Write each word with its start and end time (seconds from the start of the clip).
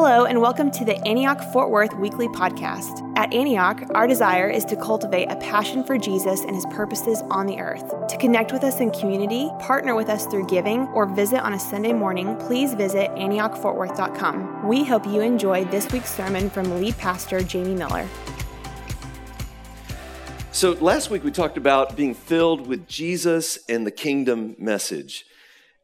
Hello, 0.00 0.26
and 0.26 0.40
welcome 0.40 0.70
to 0.70 0.84
the 0.84 0.96
Antioch 1.08 1.42
Fort 1.52 1.70
Worth 1.70 1.92
Weekly 1.94 2.28
Podcast. 2.28 3.02
At 3.18 3.34
Antioch, 3.34 3.82
our 3.96 4.06
desire 4.06 4.48
is 4.48 4.64
to 4.66 4.76
cultivate 4.76 5.26
a 5.26 5.34
passion 5.34 5.82
for 5.82 5.98
Jesus 5.98 6.42
and 6.42 6.54
his 6.54 6.64
purposes 6.66 7.22
on 7.32 7.46
the 7.46 7.58
earth. 7.58 8.06
To 8.06 8.16
connect 8.16 8.52
with 8.52 8.62
us 8.62 8.78
in 8.78 8.92
community, 8.92 9.50
partner 9.58 9.96
with 9.96 10.08
us 10.08 10.24
through 10.26 10.46
giving, 10.46 10.82
or 10.94 11.06
visit 11.06 11.40
on 11.40 11.54
a 11.54 11.58
Sunday 11.58 11.92
morning, 11.92 12.36
please 12.36 12.74
visit 12.74 13.10
AntiochFortWorth.com. 13.16 14.68
We 14.68 14.84
hope 14.84 15.04
you 15.04 15.20
enjoy 15.20 15.64
this 15.64 15.90
week's 15.90 16.14
sermon 16.14 16.48
from 16.48 16.78
lead 16.80 16.96
pastor 16.96 17.42
Jamie 17.42 17.74
Miller. 17.74 18.06
So, 20.52 20.74
last 20.74 21.10
week 21.10 21.24
we 21.24 21.32
talked 21.32 21.56
about 21.56 21.96
being 21.96 22.14
filled 22.14 22.68
with 22.68 22.86
Jesus 22.86 23.58
and 23.68 23.84
the 23.84 23.90
kingdom 23.90 24.54
message. 24.60 25.26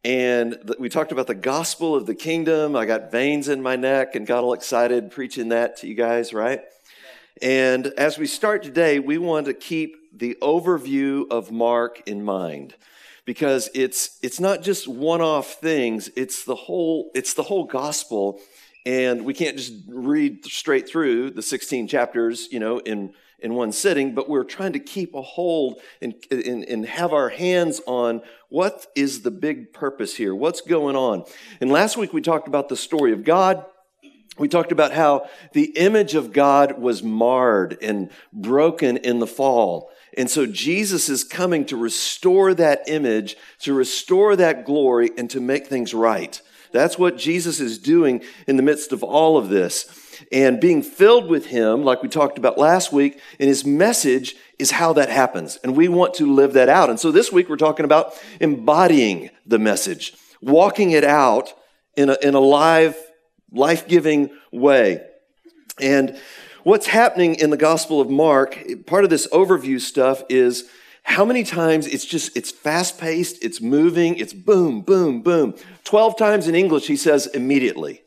And 0.05 0.75
we 0.79 0.91
talked 0.91 1.13
about 1.13 1.27
the 1.27 1.35
gospel 1.35 1.95
of 1.95 2.05
the 2.05 2.15
kingdom. 2.15 2.77
I 2.77 2.85
got 2.85 3.11
veins 3.11 3.49
in 3.49 3.63
my 3.63 3.75
neck 3.75 4.15
and 4.15 4.27
got 4.27 4.45
all 4.45 4.53
excited 4.53 5.11
preaching 5.11 5.49
that 5.49 5.79
to 5.79 5.87
you 5.87 5.95
guys, 5.95 6.35
right? 6.35 6.61
And 7.41 7.87
as 7.97 8.19
we 8.19 8.27
start 8.27 8.63
today, 8.63 8.99
we 8.99 9.17
want 9.17 9.47
to 9.47 9.55
keep 9.55 10.17
the 10.17 10.37
overview 10.43 11.25
of 11.31 11.51
Mark 11.51 12.03
in 12.07 12.23
mind 12.23 12.75
because 13.25 13.71
it's 13.75 14.19
it's 14.23 14.39
not 14.39 14.63
just 14.63 14.87
one-off 14.87 15.55
things, 15.55 16.11
it's 16.15 16.45
the 16.45 16.55
whole 16.55 17.11
it's 17.15 17.33
the 17.33 17.43
whole 17.43 17.65
gospel 17.65 18.41
and 18.87 19.25
we 19.25 19.33
can't 19.33 19.57
just 19.57 19.73
read 19.89 20.45
straight 20.45 20.87
through 20.87 21.31
the 21.31 21.41
16 21.43 21.89
chapters, 21.89 22.49
you 22.53 22.61
know, 22.61 22.79
in 22.81 23.15
in 23.41 23.55
one 23.55 23.73
sitting, 23.73 24.15
but 24.15 24.29
we're 24.29 24.45
trying 24.45 24.73
to 24.73 24.79
keep 24.79 25.15
a 25.15 25.23
hold 25.23 25.81
and, 26.01 26.15
and, 26.31 26.65
and, 26.65 26.87
have 26.87 27.13
our 27.13 27.29
hands 27.29 27.81
on 27.87 28.23
what 28.49 28.87
is 28.95 29.23
the 29.23 29.31
big 29.31 29.73
purpose 29.73 30.17
here? 30.17 30.35
What's 30.35 30.61
going 30.61 30.97
on? 30.97 31.25
And 31.61 31.71
last 31.71 31.97
week 31.97 32.13
we 32.13 32.23
talked 32.23 32.49
about 32.49 32.69
the 32.69 32.77
story 32.77 33.13
of 33.13 33.25
God. 33.25 33.65
We 34.39 34.49
talked 34.49 34.73
about 34.73 34.93
how 34.93 35.29
the 35.53 35.77
image 35.77 36.15
of 36.15 36.33
God 36.33 36.81
was 36.81 37.03
marred 37.03 37.79
and 37.83 38.11
broken 38.33 38.97
in 38.97 39.19
the 39.19 39.27
fall. 39.27 39.91
And 40.17 40.31
so 40.31 40.47
Jesus 40.47 41.09
is 41.09 41.25
coming 41.25 41.65
to 41.67 41.77
restore 41.77 42.55
that 42.55 42.85
image, 42.89 43.37
to 43.61 43.75
restore 43.75 44.37
that 44.37 44.65
glory, 44.65 45.11
and 45.19 45.29
to 45.31 45.41
make 45.41 45.67
things 45.67 45.93
right. 45.93 46.41
That's 46.73 46.99
what 46.99 47.17
Jesus 47.17 47.61
is 47.61 47.79
doing 47.79 48.23
in 48.49 48.57
the 48.57 48.63
midst 48.63 48.93
of 48.93 49.03
all 49.03 49.37
of 49.37 49.49
this 49.49 49.85
and 50.33 50.61
being 50.61 50.83
filled 50.83 51.29
with 51.29 51.47
Him, 51.47 51.85
like 51.85 52.03
we 52.03 52.09
talked 52.09 52.39
about 52.39 52.59
last 52.59 52.93
week, 52.93 53.21
and 53.39 53.49
His 53.49 53.65
message 53.65 54.37
is 54.59 54.73
how 54.73 54.93
that 54.95 55.09
happens. 55.09 55.59
And 55.63 55.77
we 55.77 55.89
want 55.89 56.15
to 56.15 56.33
live 56.33 56.53
that 56.55 56.69
out. 56.69 56.91
And 56.91 56.99
so 56.99 57.11
this 57.11 57.33
week 57.33 57.49
we're 57.49 57.57
talking 57.57 57.85
about 57.85 58.15
embodying 58.41 59.31
the 59.47 59.59
message, 59.59 60.15
walking 60.41 60.91
it 60.91 61.05
out 61.05 61.55
in 61.97 62.11
a, 62.11 62.17
in 62.23 62.35
a 62.35 62.41
live, 62.41 62.97
life 63.53 63.87
giving 63.89 64.31
way. 64.53 65.05
And 65.81 66.19
what's 66.63 66.87
happening 66.87 67.35
in 67.35 67.51
the 67.51 67.57
Gospel 67.57 68.01
of 68.01 68.11
Mark, 68.11 68.59
part 68.87 69.05
of 69.05 69.11
this 69.11 69.27
overview 69.29 69.81
stuff 69.81 70.23
is 70.29 70.69
how 71.05 71.25
many 71.25 71.45
times 71.45 71.87
it's 71.87 72.05
just 72.05 72.37
it's 72.37 72.51
fast 72.51 72.99
paced 72.99 73.45
it's 73.45 73.61
moving 73.61 74.17
it's 74.17 74.33
boom 74.33 74.81
boom 74.81 75.21
boom 75.21 75.55
12 75.85 76.17
times 76.17 76.49
in 76.49 76.55
english 76.55 76.87
he 76.87 76.97
says 76.97 77.27
immediately 77.29 78.03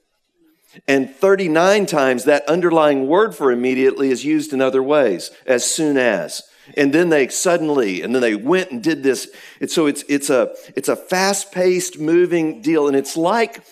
and 0.88 1.10
39 1.10 1.86
times 1.86 2.26
that 2.26 2.48
underlying 2.48 3.08
word 3.08 3.36
for 3.36 3.52
immediately 3.52 4.10
is 4.10 4.26
used 4.26 4.54
in 4.54 4.62
other 4.62 4.84
ways, 4.84 5.32
as 5.46 5.70
soon 5.70 5.98
as. 5.98 6.44
And 6.76 6.94
then 6.94 7.10
they 7.10 7.28
suddenly, 7.30 8.02
and 8.02 8.14
then 8.14 8.22
they 8.22 8.36
went 8.36 8.72
and 8.72 8.84
did 8.84 9.04
this. 9.04 9.30
And 9.62 9.72
so 9.72 9.86
it's, 9.86 10.04
it's 10.10 10.30
a, 10.30 10.54
it's 10.76 10.90
a 10.90 10.96
fast 10.96 11.52
paced 11.52 11.98
moving 11.98 12.62
deal. 12.62 12.88
And 12.88 12.96
it's 12.96 13.16
like, 13.16 13.64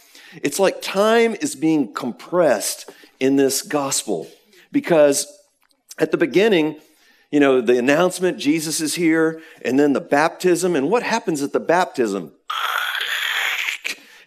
it's 0.42 0.59
like 0.59 0.81
time 0.81 1.36
is 1.36 1.56
being 1.56 1.94
compressed 1.94 2.89
in 3.19 3.36
this 3.36 3.62
gospel 3.62 4.28
because 4.72 5.28
at 5.97 6.12
the 6.12 6.17
beginning, 6.17 6.80
you 7.31 7.40
know, 7.40 7.59
the 7.59 7.78
announcement, 7.78 8.38
Jesus 8.38 8.80
is 8.80 8.95
here, 8.95 9.42
and 9.64 9.80
then 9.80 9.94
the 9.94 10.02
baptism. 10.02 10.75
And 10.75 10.90
what 10.90 11.03
happens 11.03 11.41
at 11.41 11.53
the 11.53 11.59
baptism? 11.59 12.31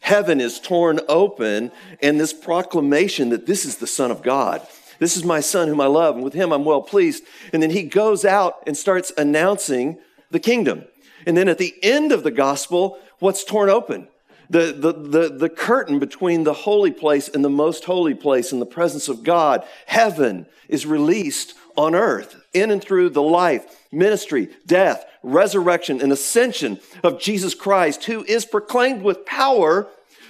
Heaven 0.09 0.41
is 0.41 0.59
torn 0.59 0.99
open 1.07 1.71
and 2.01 2.19
this 2.19 2.33
proclamation 2.33 3.29
that 3.29 3.45
this 3.45 3.67
is 3.67 3.77
the 3.77 3.87
Son 3.87 4.11
of 4.11 4.23
God. 4.23 4.67
This 4.99 5.19
is 5.19 5.23
my 5.23 5.41
son 5.41 5.69
whom 5.69 5.83
I 5.83 5.87
love, 5.87 6.15
and 6.15 6.25
with 6.25 6.33
him 6.33 6.51
I'm 6.51 6.65
well 6.65 6.81
pleased. 6.81 7.25
And 7.53 7.63
then 7.63 7.69
he 7.69 7.83
goes 7.83 8.25
out 8.25 8.63
and 8.67 8.75
starts 8.75 9.13
announcing 9.19 9.99
the 10.31 10.41
kingdom. 10.41 10.85
And 11.27 11.37
then 11.37 11.47
at 11.47 11.59
the 11.59 11.75
end 11.83 12.11
of 12.11 12.23
the 12.23 12.31
gospel, 12.31 12.99
what's 13.19 13.45
torn 13.45 13.69
open? 13.69 14.09
The, 14.49 14.73
the, 14.73 14.93
the, 14.95 15.29
the 15.29 15.49
curtain 15.51 15.99
between 15.99 16.45
the 16.45 16.55
holy 16.55 16.91
place 16.91 17.29
and 17.29 17.45
the 17.45 17.51
most 17.51 17.85
holy 17.85 18.15
place 18.15 18.51
in 18.51 18.61
the 18.61 18.67
presence 18.67 19.09
of 19.09 19.23
God. 19.23 19.63
Heaven 19.85 20.47
is 20.71 20.87
released 20.87 21.53
on 21.77 21.95
earth 21.95 22.35
in 22.55 22.71
and 22.71 22.83
through 22.83 23.11
the 23.11 23.23
life, 23.23 23.87
ministry, 23.93 24.49
death, 24.67 25.05
resurrection, 25.23 26.01
and 26.01 26.11
ascension 26.13 26.81
of 27.05 27.21
Jesus 27.21 27.55
Christ, 27.55 28.05
who 28.05 28.25
is 28.25 28.47
proclaimed 28.47 29.03
with 29.03 29.27
power 29.27 29.87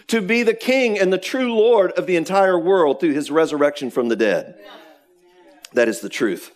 to 0.08 0.20
be 0.20 0.42
the 0.42 0.54
king 0.54 0.98
and 0.98 1.12
the 1.12 1.18
true 1.18 1.54
Lord 1.54 1.92
of 1.92 2.06
the 2.06 2.16
entire 2.16 2.58
world 2.58 3.00
through 3.00 3.14
his 3.14 3.30
resurrection 3.30 3.90
from 3.90 4.08
the 4.08 4.16
dead. 4.16 4.58
That 5.74 5.88
is 5.88 6.00
the 6.00 6.08
truth. 6.08 6.52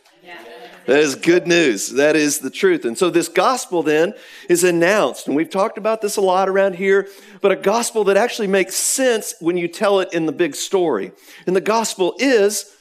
That 0.87 0.99
is 0.99 1.15
good 1.15 1.47
news. 1.47 1.91
That 1.91 2.17
is 2.17 2.41
the 2.41 2.51
truth. 2.51 2.85
And 2.85 2.99
so 2.99 3.09
this 3.09 3.29
gospel 3.29 3.85
then 3.85 4.15
is 4.49 4.65
announced. 4.65 5.29
And 5.29 5.37
we've 5.37 5.51
talked 5.51 5.79
about 5.79 6.01
this 6.01 6.17
a 6.17 6.21
lot 6.21 6.49
around 6.49 6.75
here, 6.75 7.09
but 7.41 7.53
a 7.53 7.57
gospel 7.57 8.05
that 8.05 8.17
actually 8.17 8.49
makes 8.49 8.75
sense 8.75 9.35
when 9.39 9.57
you 9.57 9.69
tell 9.69 10.01
it 10.01 10.13
in 10.13 10.27
the 10.27 10.33
big 10.33 10.57
story. 10.57 11.13
And 11.47 11.55
the 11.55 11.61
gospel 11.61 12.15
is 12.19 12.75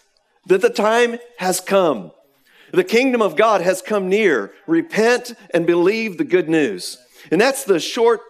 that 0.48 0.62
the 0.62 0.70
time 0.70 1.20
has 1.38 1.60
come. 1.60 2.12
The 2.72 2.84
kingdom 2.84 3.22
of 3.22 3.36
God 3.36 3.62
has 3.62 3.82
come 3.84 4.10
near. 4.10 4.52
Repent 4.66 5.34
and 5.54 5.68
believe 5.68 6.18
the 6.18 6.24
good 6.24 6.50
news. 6.50 6.98
And 7.30 7.40
that's 7.40 7.66
the 7.66 7.80
short 7.80 8.22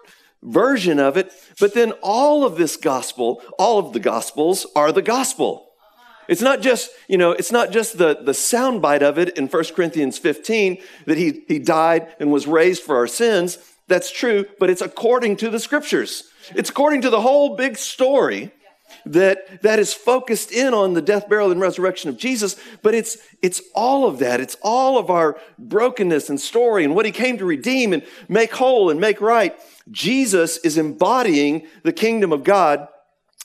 version 0.44 1.00
of 1.00 1.18
it. 1.18 1.32
But 1.60 1.74
then 1.74 1.92
all 2.02 2.44
of 2.44 2.58
this 2.58 2.78
gospel, 2.78 3.42
all 3.58 3.80
of 3.80 3.94
the 3.94 4.00
gospels 4.00 4.66
are 4.76 4.92
the 4.92 5.02
gospel. 5.02 5.68
It's 6.28 6.42
not 6.42 6.62
just, 6.62 6.92
you 7.08 7.18
know, 7.18 7.32
it's 7.32 7.52
not 7.52 7.72
just 7.72 7.98
the, 7.98 8.18
the 8.22 8.32
soundbite 8.32 9.02
of 9.02 9.18
it 9.18 9.38
in 9.38 9.48
1 9.48 9.64
Corinthians 9.76 10.18
15 10.18 10.78
that 11.06 11.18
he, 11.18 11.44
he 11.48 11.60
died 11.60 12.16
and 12.20 12.32
was 12.32 12.48
raised 12.48 12.84
for 12.84 12.96
our 12.96 13.08
sins. 13.08 13.58
That's 13.88 14.12
true, 14.12 14.46
but 14.60 14.70
it's 14.70 14.82
according 14.82 15.38
to 15.38 15.50
the 15.50 15.60
scriptures. 15.60 16.24
It's 16.56 16.70
according 16.70 17.02
to 17.02 17.10
the 17.10 17.22
whole 17.22 17.56
big 17.56 17.78
story 17.78 18.52
that, 19.06 19.62
that 19.62 19.80
is 19.80 19.94
focused 19.94 20.52
in 20.52 20.74
on 20.74 20.94
the 20.94 21.02
death, 21.02 21.28
burial, 21.30 21.52
and 21.52 21.62
resurrection 21.62 22.10
of 22.10 22.18
Jesus, 22.18 22.56
but 22.82 22.94
it's, 22.94 23.18
it's 23.42 23.62
all 23.74 24.06
of 24.08 24.20
that. 24.20 24.40
It's 24.40 24.58
all 24.62 24.98
of 24.98 25.10
our 25.10 25.40
brokenness 25.58 26.30
and 26.30 26.40
story 26.40 26.84
and 26.84 26.96
what 26.96 27.06
he 27.06 27.12
came 27.12 27.38
to 27.38 27.46
redeem 27.46 27.94
and 27.94 28.04
make 28.28 28.54
whole 28.54 28.90
and 28.90 29.00
make 29.00 29.22
right. 29.22 29.56
Jesus 29.90 30.58
is 30.58 30.78
embodying 30.78 31.68
the 31.84 31.94
kingdom 31.94 32.32
of 32.32 32.44
God 32.44 32.88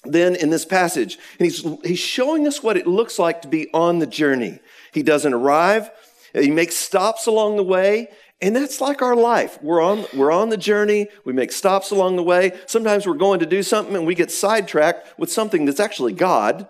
then 0.05 0.37
in 0.37 0.51
this 0.51 0.65
passage. 0.65 1.19
And 1.39 1.47
he's, 1.47 1.67
he's 1.85 1.99
showing 1.99 2.47
us 2.47 2.63
what 2.63 2.77
it 2.77 2.87
looks 2.87 3.19
like 3.19 3.43
to 3.43 3.49
be 3.49 3.69
on 3.73 3.99
the 3.99 4.07
journey. 4.07 4.61
He 4.93 5.03
doesn't 5.03 5.33
arrive, 5.33 5.91
he 6.33 6.51
makes 6.51 6.77
stops 6.77 7.27
along 7.27 7.57
the 7.57 7.65
way. 7.65 8.09
And 8.43 8.55
that's 8.55 8.81
like 8.81 9.01
our 9.01 9.17
life. 9.17 9.59
We're 9.63 9.81
on, 9.81 10.05
we're 10.15 10.31
on 10.31 10.51
the 10.51 10.59
journey. 10.59 11.09
We 11.25 11.33
make 11.33 11.53
stops 11.53 11.91
along 11.91 12.17
the 12.17 12.23
way. 12.23 12.53
Sometimes 12.67 13.07
we're 13.07 13.15
going 13.15 13.41
to 13.41 13.47
do 13.47 13.63
something 13.63 13.97
and 13.97 14.07
we 14.07 14.15
get 14.15 14.31
sidetracked 14.31 15.19
with 15.19 15.33
something 15.33 15.65
that's 15.65 15.81
actually 15.81 16.13
God 16.13 16.69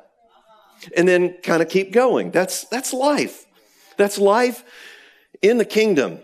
and 0.97 1.09
then 1.09 1.37
kind 1.43 1.63
of 1.63 1.69
keep 1.69 1.93
going. 1.93 2.31
That's, 2.31 2.65
that's 2.65 2.93
life. 2.93 3.47
That's 3.97 4.19
life 4.19 4.63
in 5.43 5.59
the 5.59 5.65
kingdom. 5.65 6.21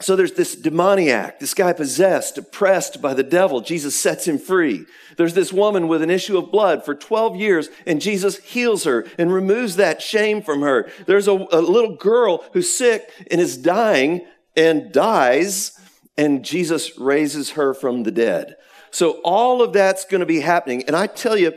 So 0.00 0.16
there's 0.16 0.32
this 0.32 0.56
demoniac, 0.56 1.40
this 1.40 1.52
guy 1.52 1.74
possessed, 1.74 2.38
oppressed 2.38 3.02
by 3.02 3.12
the 3.12 3.22
devil. 3.22 3.60
Jesus 3.60 3.94
sets 3.94 4.26
him 4.26 4.38
free. 4.38 4.86
There's 5.18 5.34
this 5.34 5.52
woman 5.52 5.88
with 5.88 6.00
an 6.00 6.08
issue 6.08 6.38
of 6.38 6.50
blood 6.50 6.86
for 6.86 6.94
12 6.94 7.36
years, 7.36 7.68
and 7.84 8.00
Jesus 8.00 8.38
heals 8.38 8.84
her 8.84 9.06
and 9.18 9.30
removes 9.30 9.76
that 9.76 10.00
shame 10.00 10.40
from 10.40 10.62
her. 10.62 10.88
There's 11.04 11.28
a, 11.28 11.32
a 11.32 11.60
little 11.60 11.96
girl 11.96 12.44
who's 12.54 12.74
sick 12.74 13.10
and 13.30 13.42
is 13.42 13.58
dying 13.58 14.26
and 14.56 14.92
dies, 14.92 15.78
and 16.16 16.44
Jesus 16.44 16.98
raises 16.98 17.50
her 17.50 17.74
from 17.74 18.02
the 18.02 18.10
dead. 18.10 18.56
So 18.90 19.20
all 19.24 19.62
of 19.62 19.72
that's 19.72 20.04
going 20.04 20.20
to 20.20 20.26
be 20.26 20.40
happening. 20.40 20.84
And 20.86 20.96
I 20.96 21.06
tell 21.06 21.36
you, 21.36 21.52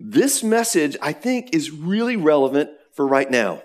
this 0.00 0.42
message, 0.42 0.96
I 1.00 1.12
think, 1.12 1.54
is 1.54 1.70
really 1.70 2.16
relevant 2.16 2.70
for 2.92 3.06
right 3.06 3.30
now. 3.30 3.62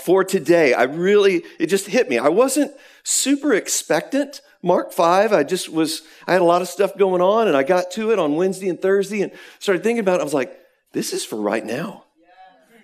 For 0.00 0.24
today, 0.24 0.74
I 0.74 0.84
really, 0.84 1.44
it 1.60 1.66
just 1.66 1.86
hit 1.86 2.08
me. 2.08 2.18
I 2.18 2.28
wasn't 2.28 2.72
super 3.04 3.54
expectant. 3.54 4.40
Mark 4.62 4.92
5, 4.92 5.32
I 5.32 5.44
just 5.44 5.68
was, 5.68 6.02
I 6.26 6.32
had 6.32 6.40
a 6.40 6.44
lot 6.44 6.62
of 6.62 6.68
stuff 6.68 6.96
going 6.96 7.20
on 7.22 7.46
and 7.46 7.56
I 7.56 7.62
got 7.62 7.90
to 7.92 8.10
it 8.10 8.18
on 8.18 8.36
Wednesday 8.36 8.68
and 8.68 8.80
Thursday 8.80 9.22
and 9.22 9.32
started 9.60 9.84
thinking 9.84 10.00
about 10.00 10.18
it. 10.18 10.22
I 10.22 10.24
was 10.24 10.34
like, 10.34 10.56
this 10.92 11.12
is 11.12 11.24
for 11.24 11.36
right 11.36 11.64
now. 11.64 12.04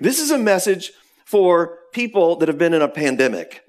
This 0.01 0.21
is 0.21 0.31
a 0.31 0.39
message 0.39 0.93
for 1.25 1.79
people 1.93 2.37
that 2.37 2.49
have 2.49 2.59
been 2.59 2.75
in 2.75 2.83
a 2.83 2.89
pandemic. 2.89 3.65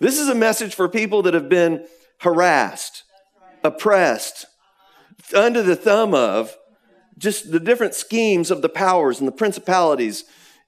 This 0.00 0.18
is 0.18 0.28
a 0.28 0.34
message 0.34 0.74
for 0.74 0.88
people 0.88 1.22
that 1.22 1.34
have 1.34 1.50
been 1.50 1.86
harassed, 2.20 3.04
oppressed, 3.62 4.46
under 5.34 5.62
the 5.62 5.76
thumb 5.76 6.14
of 6.14 6.56
just 7.18 7.52
the 7.52 7.60
different 7.60 7.94
schemes 7.94 8.50
of 8.50 8.62
the 8.62 8.70
powers 8.70 9.18
and 9.18 9.28
the 9.28 9.32
principalities 9.32 10.24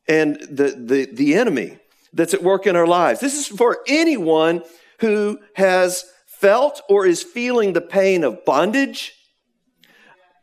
and 0.07 0.37
the, 0.43 0.77
the, 0.79 1.09
the 1.11 1.35
enemy 1.35 1.79
that's 2.13 2.35
at 2.35 2.43
work 2.43 2.67
in 2.67 2.77
our 2.77 2.87
lives. 2.87 3.21
This 3.21 3.35
is 3.35 3.47
for 3.47 3.79
anyone 3.89 4.63
who 5.01 5.39
has 5.55 6.05
felt 6.27 6.83
or 6.91 7.07
is 7.07 7.23
feeling 7.23 7.73
the 7.73 7.81
pain 7.81 8.25
of 8.25 8.45
bondage, 8.45 9.15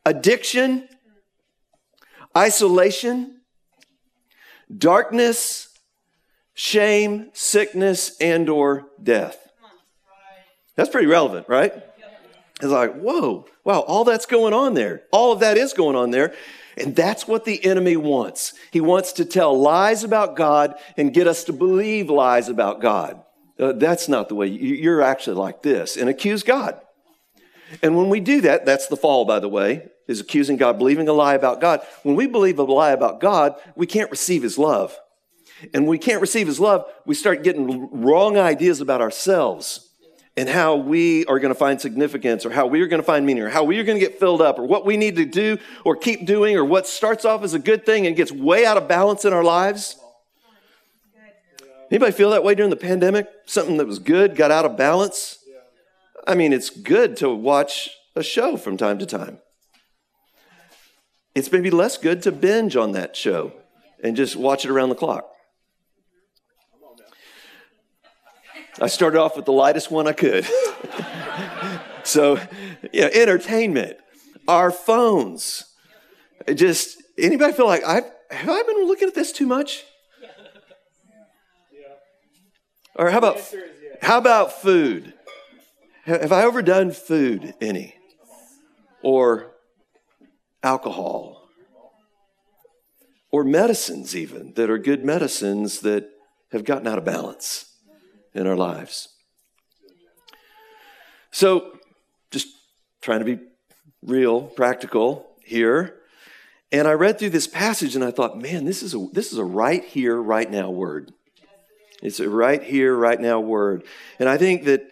addiction, 0.03 0.89
isolation, 2.35 3.41
darkness, 4.75 5.68
shame, 6.59 7.29
sickness, 7.31 8.17
and 8.19 8.49
or 8.49 8.85
death. 9.01 9.47
That's 10.75 10.89
pretty 10.89 11.07
relevant, 11.07 11.47
right? 11.47 11.73
It's 12.61 12.65
like, 12.65 12.95
whoa, 12.95 13.45
wow, 13.63 13.79
all 13.79 14.03
that's 14.03 14.25
going 14.25 14.53
on 14.53 14.73
there. 14.73 15.03
All 15.13 15.31
of 15.31 15.39
that 15.39 15.57
is 15.57 15.71
going 15.71 15.95
on 15.95 16.11
there. 16.11 16.35
And 16.75 16.93
that's 16.93 17.25
what 17.25 17.45
the 17.45 17.63
enemy 17.63 17.95
wants. 17.95 18.53
He 18.71 18.81
wants 18.81 19.13
to 19.13 19.25
tell 19.25 19.57
lies 19.57 20.03
about 20.03 20.35
God 20.35 20.75
and 20.97 21.13
get 21.13 21.27
us 21.27 21.45
to 21.45 21.53
believe 21.53 22.09
lies 22.09 22.49
about 22.49 22.81
God. 22.81 23.23
Uh, 23.57 23.71
that's 23.71 24.09
not 24.09 24.27
the 24.27 24.35
way 24.35 24.47
you're 24.47 25.01
actually 25.01 25.37
like 25.37 25.61
this 25.63 25.95
and 25.95 26.09
accuse 26.09 26.43
God. 26.43 26.79
And 27.81 27.95
when 27.95 28.09
we 28.09 28.19
do 28.19 28.41
that, 28.41 28.65
that's 28.65 28.87
the 28.87 28.97
fall, 28.97 29.23
by 29.23 29.39
the 29.39 29.49
way, 29.49 29.87
is 30.09 30.19
accusing 30.19 30.57
God, 30.57 30.77
believing 30.77 31.07
a 31.07 31.13
lie 31.13 31.35
about 31.35 31.61
God. 31.61 31.81
When 32.03 32.15
we 32.15 32.27
believe 32.27 32.59
a 32.59 32.63
lie 32.63 32.91
about 32.91 33.21
God, 33.21 33.55
we 33.77 33.85
can't 33.87 34.11
receive 34.11 34.43
his 34.43 34.57
love. 34.57 34.97
And 35.73 35.87
we 35.87 35.97
can't 35.97 36.21
receive 36.21 36.47
his 36.47 36.59
love, 36.59 36.85
we 37.05 37.15
start 37.15 37.43
getting 37.43 37.89
wrong 38.01 38.37
ideas 38.37 38.81
about 38.81 39.01
ourselves 39.01 39.89
and 40.37 40.47
how 40.47 40.75
we 40.75 41.25
are 41.25 41.37
going 41.37 41.53
to 41.53 41.59
find 41.59 41.81
significance 41.81 42.45
or 42.45 42.49
how 42.49 42.65
we 42.65 42.81
are 42.81 42.87
going 42.87 43.01
to 43.01 43.05
find 43.05 43.25
meaning 43.25 43.43
or 43.43 43.49
how 43.49 43.63
we 43.63 43.77
are 43.79 43.83
going 43.83 43.99
to 43.99 44.05
get 44.05 44.19
filled 44.19 44.41
up 44.41 44.57
or 44.57 44.65
what 44.65 44.85
we 44.85 44.95
need 44.95 45.17
to 45.17 45.25
do 45.25 45.57
or 45.83 45.95
keep 45.95 46.25
doing 46.25 46.55
or 46.55 46.63
what 46.63 46.87
starts 46.87 47.25
off 47.25 47.43
as 47.43 47.53
a 47.53 47.59
good 47.59 47.85
thing 47.85 48.07
and 48.07 48.15
gets 48.15 48.31
way 48.31 48.65
out 48.65 48.77
of 48.77 48.87
balance 48.87 49.25
in 49.25 49.33
our 49.33 49.43
lives. 49.43 49.97
Anybody 51.91 52.11
feel 52.11 52.29
that 52.29 52.43
way 52.43 52.55
during 52.55 52.69
the 52.69 52.77
pandemic? 52.77 53.27
Something 53.45 53.77
that 53.77 53.87
was 53.87 53.99
good 53.99 54.35
got 54.35 54.51
out 54.51 54.63
of 54.63 54.77
balance? 54.77 55.39
I 56.25 56.35
mean, 56.35 56.53
it's 56.53 56.69
good 56.69 57.17
to 57.17 57.29
watch 57.29 57.89
a 58.15 58.23
show 58.23 58.55
from 58.55 58.77
time 58.77 58.99
to 58.99 59.05
time. 59.05 59.39
It's 61.35 61.51
maybe 61.51 61.71
less 61.71 61.97
good 61.97 62.21
to 62.23 62.31
binge 62.31 62.75
on 62.75 62.91
that 62.93 63.15
show 63.15 63.51
and 64.03 64.15
just 64.15 64.35
watch 64.35 64.63
it 64.65 64.71
around 64.71 64.89
the 64.89 64.95
clock. 64.95 65.29
I 68.81 68.87
started 68.87 69.19
off 69.19 69.35
with 69.35 69.45
the 69.45 69.51
lightest 69.51 69.91
one 69.91 70.07
I 70.07 70.13
could. 70.13 70.47
so, 72.03 72.39
yeah, 72.93 73.09
entertainment, 73.13 73.97
our 74.47 74.71
phones. 74.71 75.65
Just 76.53 77.01
anybody 77.17 77.53
feel 77.53 77.67
like 77.67 77.83
I've 77.83 78.05
have 78.31 78.49
I 78.49 78.63
been 78.63 78.85
looking 78.85 79.07
at 79.07 79.15
this 79.15 79.31
too 79.31 79.47
much? 79.47 79.83
Or 82.95 83.09
how 83.09 83.17
about 83.17 83.41
how 84.01 84.17
about 84.17 84.61
food? 84.61 85.13
Have 86.05 86.31
I 86.31 86.43
overdone 86.43 86.91
food 86.91 87.53
any? 87.61 87.95
Or 89.01 89.51
alcohol? 90.63 91.49
Or 93.31 93.43
medicines 93.43 94.15
even 94.15 94.53
that 94.55 94.69
are 94.69 94.79
good 94.79 95.05
medicines 95.05 95.81
that 95.81 96.09
have 96.51 96.63
gotten 96.63 96.87
out 96.87 96.97
of 96.97 97.05
balance? 97.05 97.68
In 98.33 98.47
our 98.47 98.55
lives. 98.55 99.09
So, 101.31 101.77
just 102.31 102.47
trying 103.01 103.19
to 103.19 103.25
be 103.25 103.39
real, 104.01 104.41
practical 104.41 105.27
here. 105.43 105.95
And 106.71 106.87
I 106.87 106.93
read 106.93 107.17
through 107.17 107.31
this 107.31 107.47
passage 107.47 107.95
and 107.95 108.03
I 108.03 108.11
thought, 108.11 108.39
man, 108.39 108.65
this 108.65 108.83
is 108.83 108.93
a, 108.93 109.07
this 109.11 109.31
is 109.31 109.37
a 109.37 109.43
right 109.43 109.83
here, 109.83 110.21
right 110.21 110.49
now 110.49 110.69
word. 110.69 111.11
It's 112.01 112.19
a 112.19 112.29
right 112.29 112.61
here, 112.61 112.95
right 112.95 113.19
now 113.19 113.39
word. 113.39 113.83
And 114.19 114.29
I 114.29 114.37
think 114.37 114.65
that 114.65 114.87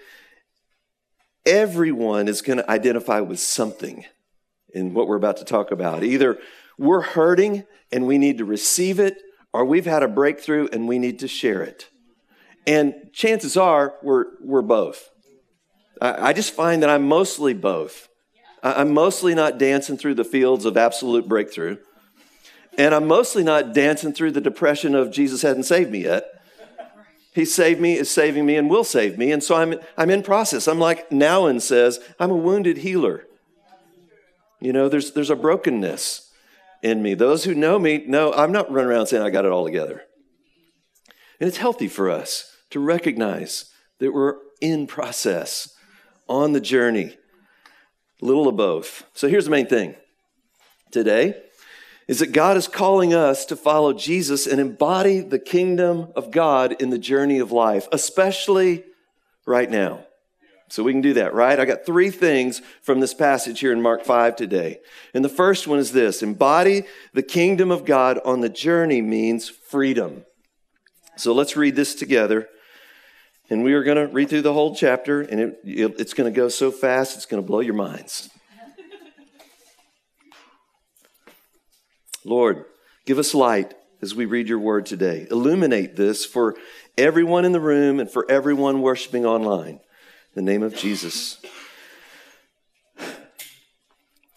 everyone 1.45 2.27
is 2.27 2.41
going 2.41 2.57
to 2.57 2.69
identify 2.69 3.21
with 3.21 3.39
something 3.39 4.05
in 4.73 4.93
what 4.93 5.07
we're 5.07 5.15
about 5.15 5.37
to 5.37 5.45
talk 5.45 5.71
about. 5.71 6.03
Either 6.03 6.37
we're 6.77 7.01
hurting 7.01 7.65
and 7.91 8.05
we 8.05 8.17
need 8.17 8.39
to 8.39 8.45
receive 8.45 8.99
it, 8.99 9.21
or 9.53 9.63
we've 9.63 9.85
had 9.85 10.03
a 10.03 10.07
breakthrough 10.07 10.67
and 10.73 10.87
we 10.87 10.99
need 10.99 11.19
to 11.19 11.27
share 11.27 11.61
it. 11.61 11.89
And 12.67 12.93
chances 13.13 13.55
are 13.55 13.95
we're, 14.03 14.25
we're 14.41 14.61
both. 14.61 15.09
I, 16.01 16.29
I 16.29 16.33
just 16.33 16.53
find 16.53 16.83
that 16.83 16.89
I'm 16.89 17.07
mostly 17.07 17.53
both. 17.53 18.09
I, 18.61 18.81
I'm 18.81 18.93
mostly 18.93 19.33
not 19.33 19.57
dancing 19.57 19.97
through 19.97 20.15
the 20.15 20.25
fields 20.25 20.65
of 20.65 20.75
absolute 20.75 21.29
breakthrough. 21.29 21.77
And 22.77 22.93
I'm 22.93 23.07
mostly 23.07 23.43
not 23.43 23.73
dancing 23.73 24.13
through 24.13 24.33
the 24.33 24.41
depression 24.41 24.93
of 24.93 25.11
Jesus 25.11 25.41
hadn't 25.41 25.63
saved 25.63 25.89
me 25.89 26.03
yet. 26.03 26.25
He 27.33 27.45
saved 27.45 27.79
me, 27.79 27.93
is 27.93 28.11
saving 28.11 28.45
me, 28.45 28.55
and 28.57 28.69
will 28.69 28.83
save 28.83 29.17
me. 29.17 29.31
And 29.31 29.43
so 29.43 29.55
I'm, 29.55 29.75
I'm 29.95 30.09
in 30.09 30.21
process. 30.21 30.67
I'm 30.67 30.79
like 30.79 31.09
Nouwen 31.09 31.61
says, 31.61 31.99
I'm 32.19 32.31
a 32.31 32.35
wounded 32.35 32.77
healer. 32.77 33.23
You 34.59 34.73
know, 34.73 34.89
there's, 34.89 35.11
there's 35.11 35.29
a 35.29 35.35
brokenness 35.35 36.31
in 36.83 37.01
me. 37.01 37.13
Those 37.13 37.45
who 37.45 37.53
know 37.55 37.79
me 37.79 38.03
know 38.07 38.33
I'm 38.33 38.51
not 38.51 38.71
running 38.71 38.89
around 38.89 39.07
saying 39.07 39.23
I 39.23 39.29
got 39.29 39.45
it 39.45 39.51
all 39.51 39.65
together. 39.65 40.03
And 41.39 41.47
it's 41.47 41.57
healthy 41.57 41.87
for 41.87 42.09
us 42.09 42.56
to 42.69 42.79
recognize 42.79 43.71
that 43.99 44.13
we're 44.13 44.35
in 44.61 44.87
process, 44.87 45.73
on 46.29 46.53
the 46.53 46.61
journey, 46.61 47.17
little 48.21 48.47
of 48.47 48.57
both. 48.57 49.03
So 49.13 49.27
here's 49.27 49.45
the 49.45 49.51
main 49.51 49.67
thing 49.67 49.95
today 50.91 51.41
is 52.07 52.19
that 52.19 52.31
God 52.31 52.55
is 52.55 52.69
calling 52.69 53.13
us 53.13 53.45
to 53.45 53.55
follow 53.55 53.91
Jesus 53.91 54.47
and 54.47 54.61
embody 54.61 55.19
the 55.19 55.39
kingdom 55.39 56.07
of 56.15 56.31
God 56.31 56.81
in 56.81 56.89
the 56.89 56.97
journey 56.97 57.39
of 57.39 57.51
life, 57.51 57.87
especially 57.91 58.85
right 59.45 59.69
now. 59.69 60.05
So 60.69 60.83
we 60.83 60.93
can 60.93 61.01
do 61.01 61.13
that, 61.13 61.33
right? 61.33 61.59
I 61.59 61.65
got 61.65 61.85
three 61.85 62.09
things 62.09 62.61
from 62.81 63.01
this 63.01 63.13
passage 63.13 63.59
here 63.59 63.73
in 63.73 63.81
Mark 63.81 64.05
5 64.05 64.35
today. 64.37 64.79
And 65.13 65.23
the 65.23 65.29
first 65.29 65.67
one 65.67 65.79
is 65.79 65.91
this 65.91 66.23
embody 66.23 66.83
the 67.13 67.23
kingdom 67.23 67.71
of 67.71 67.85
God 67.85 68.19
on 68.23 68.41
the 68.41 68.49
journey 68.49 69.01
means 69.01 69.49
freedom. 69.49 70.25
So 71.17 71.33
let's 71.33 71.57
read 71.57 71.75
this 71.75 71.95
together. 71.95 72.47
And 73.49 73.63
we 73.63 73.73
are 73.73 73.83
going 73.83 73.97
to 73.97 74.13
read 74.13 74.29
through 74.29 74.41
the 74.41 74.53
whole 74.53 74.75
chapter, 74.75 75.21
and 75.21 75.39
it, 75.39 75.59
it, 75.63 75.95
it's 75.99 76.13
going 76.13 76.31
to 76.31 76.35
go 76.35 76.49
so 76.49 76.69
fast, 76.69 77.15
it's 77.15 77.25
going 77.25 77.41
to 77.41 77.47
blow 77.47 77.61
your 77.61 77.75
minds. 77.75 78.29
Lord, 82.25 82.65
give 83.05 83.19
us 83.19 83.33
light 83.33 83.73
as 84.01 84.13
we 84.13 84.25
read 84.25 84.49
your 84.49 84.59
word 84.59 84.85
today. 84.85 85.27
Illuminate 85.31 85.95
this 85.95 86.25
for 86.25 86.55
everyone 86.97 87.45
in 87.45 87.53
the 87.53 87.61
room 87.61 88.01
and 88.01 88.11
for 88.11 88.29
everyone 88.29 88.81
worshiping 88.81 89.25
online. 89.25 89.79
In 90.35 90.45
the 90.45 90.51
name 90.51 90.61
of 90.61 90.75
Jesus. 90.75 91.39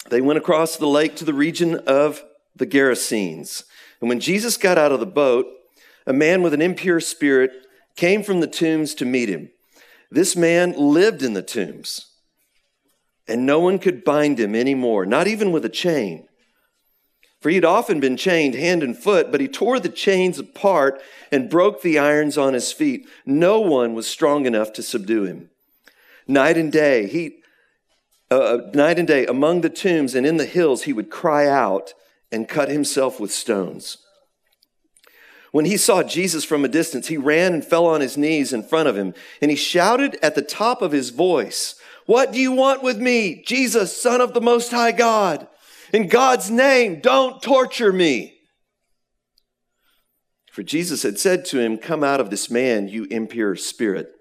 They 0.09 0.21
went 0.21 0.39
across 0.39 0.77
the 0.77 0.87
lake 0.87 1.17
to 1.17 1.25
the 1.25 1.35
region 1.35 1.77
of 1.87 2.23
the 2.55 2.67
Gerasenes. 2.67 3.65
And 4.01 4.09
when 4.09 4.21
Jesus 4.21 4.57
got 4.57 4.79
out 4.79 4.93
of 4.93 5.01
the 5.01 5.07
boat, 5.07 5.47
a 6.07 6.13
man 6.13 6.43
with 6.43 6.55
an 6.55 6.63
impure 6.63 7.01
spirit 7.01 7.51
came 7.97 8.23
from 8.23 8.41
the 8.41 8.47
tombs 8.47 8.95
to 8.95 9.05
meet 9.05 9.29
him. 9.29 9.51
This 10.11 10.35
man 10.35 10.73
lived 10.77 11.23
in 11.23 11.35
the 11.35 11.43
tombs, 11.43 12.07
and 13.29 13.47
no 13.47 13.61
one 13.61 13.79
could 13.79 14.05
bind 14.05 14.41
him 14.41 14.55
anymore, 14.55 15.07
not 15.07 15.27
even 15.27 15.53
with 15.53 15.65
a 15.65 15.69
chain. 15.69 16.27
For 17.41 17.49
he 17.49 17.55
had 17.55 17.65
often 17.65 18.01
been 18.01 18.17
chained 18.17 18.55
hand 18.55 18.83
and 18.83 18.97
foot, 18.97 19.33
but 19.33 19.41
he 19.41 19.49
tore 19.49 19.81
the 19.81 19.89
chains 19.89 20.39
apart 20.39 21.01
and 21.33 21.49
broke 21.49 21.81
the 21.81 21.99
irons 21.99 22.37
on 22.37 22.53
his 22.53 22.71
feet. 22.71 23.09
No 23.25 23.61
one 23.61 23.95
was 23.95 24.07
strong 24.07 24.45
enough 24.45 24.73
to 24.75 24.83
subdue 24.83 25.25
him. 25.25 25.51
Night 26.27 26.59
and 26.59 26.71
day, 26.71 27.07
he, 27.07 27.39
uh, 28.31 28.39
uh 28.39 28.71
night 28.75 28.99
and 28.99 29.09
day, 29.09 29.25
among 29.27 29.63
the 29.63 29.71
tombs 29.71 30.15
and 30.15 30.27
in 30.27 30.37
the 30.37 30.45
hills, 30.45 30.83
he 30.83 30.93
would 30.93 31.11
cry 31.11 31.49
out 31.49 31.95
and 32.31 32.49
cut 32.49 32.69
himself 32.69 33.19
with 33.19 33.33
stones. 33.33 33.99
When 35.53 35.65
he 35.65 35.77
saw 35.77 36.03
Jesus 36.03 36.45
from 36.45 36.65
a 36.65 36.69
distance, 36.69 37.09
he 37.09 37.17
ran 37.17 37.55
and 37.55 37.65
fell 37.65 37.87
on 37.87 38.01
his 38.01 38.17
knees 38.17 38.53
in 38.53 38.63
front 38.63 38.89
of 38.89 38.97
him, 38.97 39.15
and 39.43 39.51
he 39.51 39.57
shouted 39.57 40.17
at 40.23 40.35
the 40.35 40.43
top 40.43 40.81
of 40.81 40.93
his 40.93 41.11
voice, 41.11 41.75
What 42.07 42.33
do 42.33 42.41
you 42.41 42.53
want 42.53 42.83
with 42.83 42.99
me, 42.99 43.43
Jesus, 43.45 44.01
Son 44.01 44.21
of 44.21 44.33
the 44.33 44.41
Most 44.41 44.71
High 44.71 44.93
God? 44.93 45.49
In 45.93 46.07
God's 46.07 46.51
name, 46.51 47.01
don't 47.01 47.43
torture 47.43 47.93
me. 47.93 48.39
For 50.53 50.63
Jesus 50.63 51.03
had 51.03 51.19
said 51.19 51.45
to 51.47 51.59
him, 51.59 51.79
Come 51.79 52.05
out 52.05 52.21
of 52.21 52.31
this 52.31 52.51
man, 52.51 52.89
you 52.89 53.05
impure 53.05 53.57
spirit. 53.57 54.13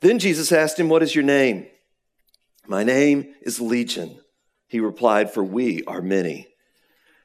Then 0.00 0.18
Jesus 0.18 0.50
asked 0.50 0.78
him, 0.78 0.88
What 0.88 1.02
is 1.02 1.14
your 1.14 1.24
name? 1.24 1.66
My 2.66 2.84
name 2.84 3.34
is 3.42 3.60
Legion. 3.60 4.20
He 4.68 4.80
replied, 4.80 5.30
For 5.30 5.44
we 5.44 5.84
are 5.84 6.00
many. 6.00 6.51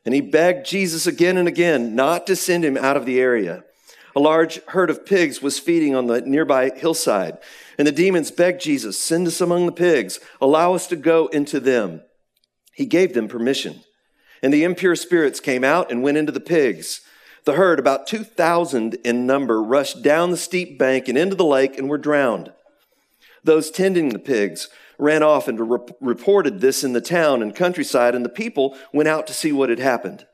And 0.08 0.14
he 0.14 0.22
begged 0.22 0.66
Jesus 0.66 1.06
again 1.06 1.36
and 1.36 1.50
again 1.50 1.94
not 1.94 2.26
to 2.28 2.36
send 2.38 2.64
him 2.64 2.78
out 2.78 2.96
of 2.96 3.06
the 3.06 3.20
area. 3.20 3.66
A 4.16 4.22
large 4.22 4.64
herd 4.68 4.90
of 4.90 5.06
pigs 5.06 5.42
was 5.42 5.60
feeding 5.60 5.96
on 5.96 6.08
the 6.08 6.22
nearby 6.22 6.70
hillside. 6.70 7.38
And 7.78 7.86
the 7.86 7.92
demons 7.92 8.32
begged 8.32 8.62
Jesus, 8.62 8.98
Send 8.98 9.28
us 9.28 9.42
among 9.42 9.66
the 9.66 9.74
pigs, 9.74 10.22
allow 10.40 10.74
us 10.74 10.88
to 10.88 10.96
go 10.96 11.28
into 11.28 11.60
them. 11.60 12.04
He 12.72 12.86
gave 12.86 13.14
them 13.14 13.28
permission. 13.28 13.82
And 14.42 14.54
the 14.54 14.64
impure 14.64 14.96
spirits 14.96 15.42
came 15.42 15.66
out 15.66 15.92
and 15.92 16.02
went 16.02 16.16
into 16.16 16.32
the 16.32 16.40
pigs. 16.40 17.02
The 17.44 17.56
herd, 17.56 17.78
about 17.78 18.08
2,000 18.08 18.94
in 19.04 19.28
number, 19.28 19.62
rushed 19.62 20.04
down 20.04 20.32
the 20.32 20.38
steep 20.38 20.80
bank 20.80 21.10
and 21.10 21.18
into 21.18 21.36
the 21.36 21.44
lake 21.44 21.78
and 21.78 21.90
were 21.90 21.98
drowned. 21.98 22.54
Those 23.44 23.70
tending 23.70 24.08
the 24.10 24.20
pigs 24.20 24.70
ran 24.98 25.24
off 25.24 25.48
and 25.48 25.72
re- 25.72 25.80
reported 26.02 26.60
this 26.60 26.84
in 26.84 26.94
the 26.94 27.02
town 27.02 27.42
and 27.42 27.56
countryside, 27.56 28.16
and 28.16 28.26
the 28.26 28.30
people 28.30 28.78
went 28.94 29.10
out 29.10 29.28
to 29.28 29.34
see 29.34 29.52
what 29.52 29.70
had 29.70 29.80
happened. 29.80 30.26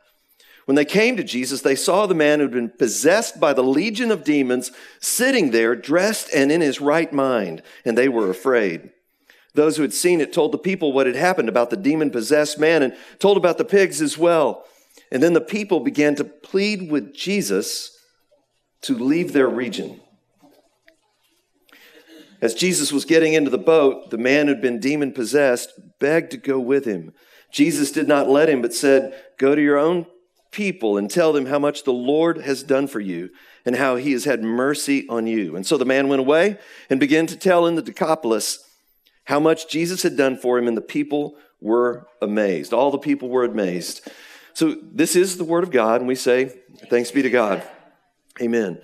When 0.66 0.76
they 0.76 0.86
came 0.86 1.18
to 1.18 1.24
Jesus, 1.24 1.62
they 1.62 1.76
saw 1.76 2.06
the 2.06 2.16
man 2.16 2.40
who'd 2.40 2.52
been 2.52 2.70
possessed 2.70 3.40
by 3.40 3.54
the 3.54 3.64
legion 3.64 4.12
of 4.12 4.24
demons 4.24 4.72
sitting 5.00 5.52
there, 5.52 5.76
dressed 5.76 6.30
and 6.34 6.52
in 6.52 6.62
his 6.62 6.80
right 6.80 7.12
mind, 7.12 7.62
and 7.84 7.98
they 7.98 8.08
were 8.08 8.30
afraid. 8.30 8.92
Those 9.54 9.76
who 9.76 9.84
had 9.84 9.94
seen 9.94 10.22
it 10.22 10.34
told 10.34 10.52
the 10.52 10.58
people 10.58 10.94
what 10.94 11.06
had 11.06 11.16
happened 11.16 11.50
about 11.50 11.70
the 11.70 11.78
demon 11.78 12.10
possessed 12.10 12.58
man 12.58 12.82
and 12.82 12.96
told 13.20 13.38
about 13.38 13.58
the 13.58 13.66
pigs 13.66 14.02
as 14.02 14.18
well. 14.18 14.66
And 15.12 15.22
then 15.22 15.34
the 15.34 15.42
people 15.42 15.80
began 15.80 16.16
to 16.16 16.24
plead 16.24 16.90
with 16.90 17.14
Jesus 17.14 17.96
to 18.82 18.98
leave 18.98 19.34
their 19.34 19.50
region. 19.50 20.00
As 22.44 22.54
Jesus 22.54 22.92
was 22.92 23.06
getting 23.06 23.32
into 23.32 23.50
the 23.50 23.58
boat, 23.58 24.10
the 24.10 24.18
man 24.18 24.50
who'd 24.50 24.60
been 24.60 24.82
demon 24.82 25.14
possessed 25.14 25.72
begged 26.00 26.32
to 26.32 26.38
go 26.38 26.60
with 26.60 26.84
him. 26.84 27.14
Jesus 27.54 27.90
did 27.90 28.06
not 28.06 28.28
let 28.28 28.50
him, 28.50 28.62
but 28.62 28.74
said, 28.74 29.18
Go 29.38 29.56
to 29.56 29.62
your 29.62 29.78
own 29.78 30.08
people 30.52 30.98
and 30.98 31.10
tell 31.10 31.32
them 31.32 31.46
how 31.46 31.58
much 31.58 31.86
the 31.86 31.94
Lord 31.94 32.40
has 32.40 32.62
done 32.62 32.88
for 32.88 33.00
you 33.00 33.30
and 33.66 33.78
how 33.78 33.96
he 33.96 34.12
has 34.12 34.26
had 34.26 34.44
mercy 34.44 35.08
on 35.08 35.26
you. 35.26 35.56
And 35.56 35.66
so 35.66 35.78
the 35.78 35.86
man 35.86 36.10
went 36.10 36.20
away 36.20 36.58
and 36.90 37.00
began 37.00 37.28
to 37.28 37.38
tell 37.38 37.66
in 37.66 37.76
the 37.76 37.82
Decapolis 37.82 38.60
how 39.24 39.40
much 39.40 39.70
Jesus 39.70 40.04
had 40.04 40.18
done 40.18 40.36
for 40.36 40.58
him, 40.58 40.68
and 40.68 40.76
the 40.76 40.82
people 40.82 41.38
were 41.62 42.10
amazed. 42.22 42.74
All 42.74 42.92
the 42.92 42.98
people 42.98 43.30
were 43.30 43.46
amazed. 43.46 44.06
So 44.54 44.76
this 44.84 45.16
is 45.16 45.38
the 45.38 45.46
word 45.46 45.64
of 45.64 45.72
God, 45.72 46.02
and 46.02 46.10
we 46.10 46.16
say, 46.16 46.52
Thanks 46.90 47.10
be 47.10 47.22
to 47.22 47.30
God. 47.30 47.64
Amen. 48.42 48.82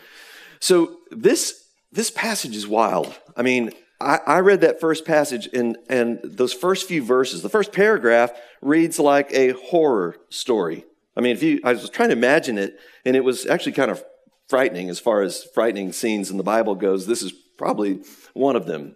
So 0.62 0.96
this 1.12 1.59
this 1.92 2.12
passage 2.12 2.56
is 2.56 2.68
wild. 2.68 3.18
I 3.36 3.42
mean, 3.42 3.72
I, 4.00 4.20
I, 4.26 4.40
read 4.40 4.62
that 4.62 4.80
first 4.80 5.06
passage 5.06 5.50
and, 5.54 5.78
and 5.90 6.20
those 6.24 6.54
first 6.54 6.88
few 6.88 7.04
verses, 7.04 7.42
the 7.42 7.50
first 7.50 7.74
paragraph 7.74 8.32
reads 8.62 9.00
like 9.00 9.32
a 9.34 9.52
horror 9.52 10.16
story. 10.30 10.86
I 11.18 11.22
mean, 11.22 11.34
if 11.34 11.44
you, 11.44 11.60
I 11.64 11.74
was 11.74 11.90
trying 11.90 12.10
to 12.10 12.16
imagine 12.16 12.58
it, 12.58 12.80
and 13.06 13.16
it 13.16 13.24
was 13.24 13.46
actually 13.46 13.74
kind 13.74 13.92
of 13.92 14.04
frightening 14.48 14.90
as 14.90 15.00
far 15.00 15.22
as 15.22 15.44
frightening 15.44 15.92
scenes 15.92 16.32
in 16.32 16.38
the 16.38 16.44
Bible 16.44 16.76
goes. 16.76 17.08
This 17.08 17.22
is 17.22 17.34
probably 17.58 18.04
one 18.34 18.56
of 18.56 18.66
them. 18.66 18.96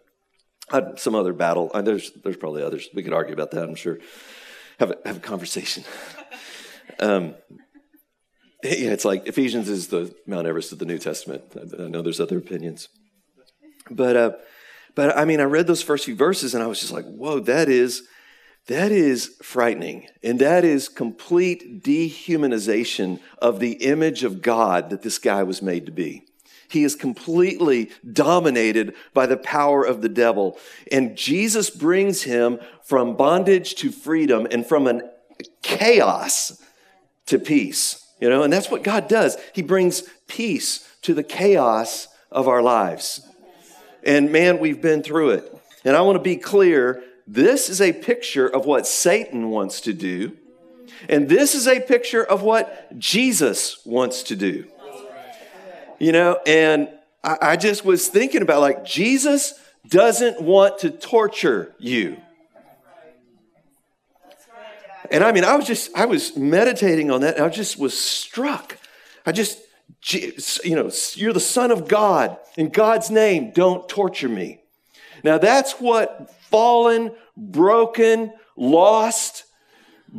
Uh, 0.72 0.96
some 0.96 1.14
other 1.14 1.34
battle. 1.34 1.70
Uh, 1.74 1.82
there's, 1.82 2.12
there's 2.24 2.38
probably 2.38 2.64
others. 2.64 2.88
We 2.94 3.04
could 3.04 3.14
argue 3.14 3.34
about 3.34 3.52
that, 3.52 3.64
I'm 3.64 3.76
sure. 3.76 4.00
Have 4.80 4.92
a, 4.92 4.98
have 5.06 5.18
a 5.18 5.20
conversation. 5.20 5.84
um, 7.00 7.36
it's 8.66 9.06
like 9.06 9.28
Ephesians 9.28 9.70
is 9.70 9.88
the 9.88 10.16
Mount 10.26 10.48
Everest 10.48 10.72
of 10.72 10.80
the 10.80 10.86
New 10.86 10.98
Testament. 10.98 11.44
I, 11.56 11.84
I 11.84 11.88
know 11.88 12.02
there's 12.02 12.22
other 12.22 12.38
opinions. 12.38 12.88
But, 13.92 14.16
uh, 14.16 14.32
but 14.96 15.18
I 15.18 15.26
mean, 15.26 15.42
I 15.42 15.44
read 15.44 15.68
those 15.68 15.82
first 15.82 16.06
few 16.06 16.16
verses 16.16 16.56
and 16.56 16.64
I 16.64 16.68
was 16.68 16.80
just 16.80 16.94
like, 16.94 17.06
whoa, 17.06 17.40
that 17.42 17.68
is 17.68 18.08
that 18.68 18.94
is 18.94 19.36
frightening. 19.42 20.08
And 20.24 20.40
that 20.40 20.64
is 20.64 20.88
complete 20.88 21.84
dehumanization 21.84 23.20
of 23.40 23.60
the 23.60 23.74
image 23.74 24.24
of 24.24 24.42
God 24.42 24.90
that 24.90 25.02
this 25.02 25.18
guy 25.18 25.44
was 25.44 25.62
made 25.62 25.86
to 25.86 25.92
be. 25.92 26.24
He 26.70 26.86
is 26.86 26.96
completely 26.96 27.92
dominated 28.10 28.96
by 29.14 29.26
the 29.26 29.38
power 29.38 29.84
of 29.84 30.02
the 30.02 30.10
devil. 30.10 30.58
And 30.92 31.18
Jesus 31.18 31.70
brings 31.70 32.24
him 32.24 32.60
from 32.84 33.18
bondage 33.18 33.76
to 33.76 33.92
freedom 33.92 34.48
and 34.50 34.66
from 34.66 34.88
an 34.88 35.10
chaos 35.62 36.62
to 37.26 37.38
peace. 37.38 38.03
You 38.24 38.30
know, 38.30 38.44
and 38.44 38.54
that's 38.54 38.72
what 38.72 38.84
God 38.84 39.10
does. 39.10 39.36
He 39.52 39.62
brings 39.62 40.04
peace 40.28 40.88
to 41.02 41.14
the 41.14 41.24
chaos 41.24 42.08
of 42.32 42.48
our 42.48 42.62
lives. 42.62 43.28
And 44.02 44.32
man, 44.32 44.60
we've 44.60 44.82
been 44.82 45.04
through 45.04 45.32
it. 45.32 45.54
And 45.84 45.94
I 45.94 46.00
want 46.04 46.16
to 46.16 46.24
be 46.24 46.38
clear 46.38 47.04
this 47.28 47.68
is 47.68 47.82
a 47.82 47.92
picture 47.92 48.48
of 48.48 48.66
what 48.66 48.88
Satan 48.88 49.50
wants 49.50 49.82
to 49.82 49.92
do, 49.92 50.38
and 51.10 51.28
this 51.28 51.54
is 51.54 51.68
a 51.68 51.82
picture 51.82 52.24
of 52.24 52.44
what 52.44 52.98
Jesus 52.98 53.86
wants 53.86 54.24
to 54.24 54.38
do. 54.38 54.70
You 56.00 56.14
know, 56.14 56.40
and 56.48 56.88
I, 57.26 57.38
I 57.42 57.56
just 57.58 57.84
was 57.84 58.08
thinking 58.08 58.42
about 58.42 58.62
like, 58.62 58.86
Jesus 58.86 59.54
doesn't 59.90 60.42
want 60.42 60.80
to 60.80 60.92
torture 60.92 61.76
you. 61.78 62.22
And 65.12 65.24
I 65.24 65.32
mean, 65.32 65.44
I 65.44 65.56
was 65.56 65.66
just, 65.66 65.92
I 65.96 66.06
was 66.06 66.36
meditating 66.36 67.12
on 67.12 67.22
that, 67.22 67.36
and 67.36 67.46
I 67.46 67.50
just 67.50 67.78
was 67.78 68.00
struck. 68.00 68.78
I 69.26 69.32
just, 69.32 69.60
you 70.64 70.76
know, 70.76 70.92
you're 71.16 71.34
the 71.34 71.40
Son 71.40 71.72
of 71.72 71.88
God. 71.88 72.38
In 72.58 72.70
God's 72.70 73.10
name, 73.10 73.52
don't 73.52 73.88
torture 73.88 74.30
me. 74.30 74.62
Now, 75.24 75.38
that's 75.38 75.74
what 75.74 76.34
fallen, 76.50 77.12
broken, 77.36 78.34
lost, 78.56 79.46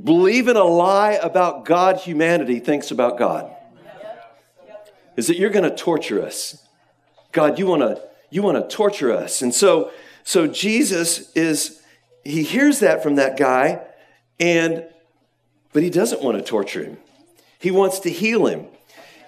believing 0.02 0.56
a 0.56 0.64
lie 0.64 1.12
about 1.12 1.64
God, 1.64 1.98
humanity 1.98 2.58
thinks 2.58 2.90
about 2.90 3.18
God. 3.18 3.54
Is 5.16 5.28
that 5.28 5.38
you're 5.38 5.50
going 5.50 5.68
to 5.68 5.74
torture 5.74 6.22
us. 6.22 6.66
God, 7.30 7.58
you 7.58 7.66
want 7.66 7.82
to 7.82 8.02
you 8.30 8.42
want 8.42 8.56
to 8.68 8.76
torture 8.76 9.12
us. 9.12 9.42
And 9.42 9.54
so 9.54 9.92
so 10.24 10.48
Jesus 10.48 11.30
is 11.34 11.80
he 12.24 12.42
hears 12.42 12.80
that 12.80 13.02
from 13.02 13.14
that 13.16 13.36
guy 13.36 13.80
and 14.38 14.84
but 15.72 15.82
he 15.82 15.90
doesn't 15.90 16.22
want 16.22 16.38
to 16.38 16.44
torture 16.44 16.84
him. 16.84 16.98
He 17.58 17.70
wants 17.70 17.98
to 18.00 18.10
heal 18.10 18.46
him. 18.46 18.66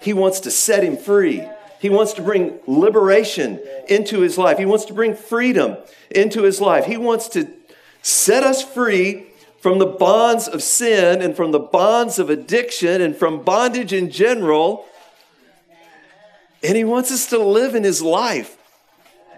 He 0.01 0.13
wants 0.13 0.39
to 0.41 0.51
set 0.51 0.83
him 0.83 0.95
free. 0.95 1.45
He 1.79 1.89
wants 1.89 2.13
to 2.13 2.21
bring 2.21 2.59
liberation 2.65 3.59
into 3.87 4.21
his 4.21 4.37
life. 4.37 4.57
He 4.57 4.65
wants 4.65 4.85
to 4.85 4.93
bring 4.93 5.15
freedom 5.15 5.77
into 6.09 6.43
his 6.43 6.61
life. 6.61 6.85
He 6.85 6.97
wants 6.97 7.27
to 7.29 7.47
set 8.01 8.43
us 8.43 8.63
free 8.63 9.27
from 9.59 9.79
the 9.79 9.85
bonds 9.85 10.47
of 10.47 10.63
sin 10.63 11.21
and 11.21 11.35
from 11.35 11.51
the 11.51 11.59
bonds 11.59 12.19
of 12.19 12.29
addiction 12.29 13.01
and 13.01 13.15
from 13.15 13.43
bondage 13.43 13.91
in 13.91 14.09
general. 14.09 14.85
And 16.63 16.77
he 16.77 16.83
wants 16.83 17.11
us 17.11 17.27
to 17.31 17.37
live 17.37 17.75
in 17.75 17.83
his 17.83 18.01
life 18.01 18.57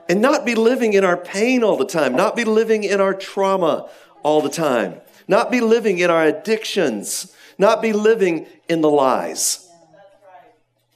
and 0.07 0.21
not 0.21 0.45
be 0.45 0.55
living 0.55 0.93
in 0.93 1.03
our 1.03 1.17
pain 1.17 1.63
all 1.63 1.77
the 1.77 1.85
time, 1.85 2.15
not 2.15 2.35
be 2.35 2.43
living 2.43 2.83
in 2.83 3.01
our 3.01 3.13
trauma 3.13 3.89
all 4.23 4.41
the 4.41 4.49
time, 4.49 4.95
not 5.29 5.51
be 5.51 5.61
living 5.61 5.99
in 5.99 6.09
our 6.09 6.25
addictions, 6.25 7.33
not 7.59 7.83
be 7.83 7.93
living 7.93 8.47
in 8.67 8.81
the 8.81 8.89
lies. 8.89 9.69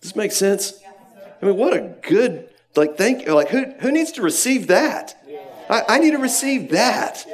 Does 0.01 0.09
this 0.09 0.15
make 0.15 0.31
sense? 0.31 0.73
I 1.41 1.45
mean, 1.45 1.55
what 1.55 1.73
a 1.73 1.95
good, 2.01 2.49
like, 2.75 2.97
thank 2.97 3.25
you. 3.25 3.35
Like, 3.35 3.49
who, 3.49 3.65
who 3.79 3.91
needs 3.91 4.11
to 4.13 4.23
receive 4.23 4.67
that? 4.67 5.15
I, 5.69 5.83
I 5.87 5.99
need 5.99 6.11
to 6.11 6.17
receive 6.17 6.71
that. 6.71 7.25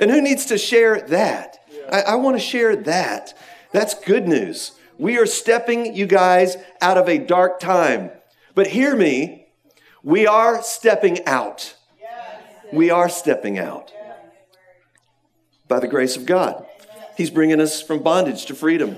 And 0.00 0.10
who 0.10 0.22
needs 0.22 0.46
to 0.46 0.56
share 0.56 1.02
that? 1.02 1.58
I, 1.92 2.00
I 2.00 2.14
want 2.14 2.36
to 2.36 2.42
share 2.42 2.74
that. 2.74 3.36
That's 3.72 3.92
good 3.94 4.26
news. 4.26 4.72
We 4.96 5.18
are 5.18 5.26
stepping, 5.26 5.94
you 5.94 6.06
guys, 6.06 6.56
out 6.80 6.96
of 6.96 7.08
a 7.08 7.18
dark 7.18 7.60
time. 7.60 8.10
But 8.54 8.68
hear 8.68 8.96
me, 8.96 9.48
we 10.02 10.26
are 10.26 10.62
stepping 10.62 11.24
out. 11.26 11.76
We 12.72 12.88
are 12.90 13.10
stepping 13.10 13.58
out 13.58 13.92
by 15.68 15.78
the 15.78 15.88
grace 15.88 16.16
of 16.16 16.26
God. 16.26 16.66
He's 17.16 17.30
bringing 17.30 17.60
us 17.60 17.80
from 17.80 18.02
bondage 18.02 18.46
to 18.46 18.54
freedom. 18.54 18.96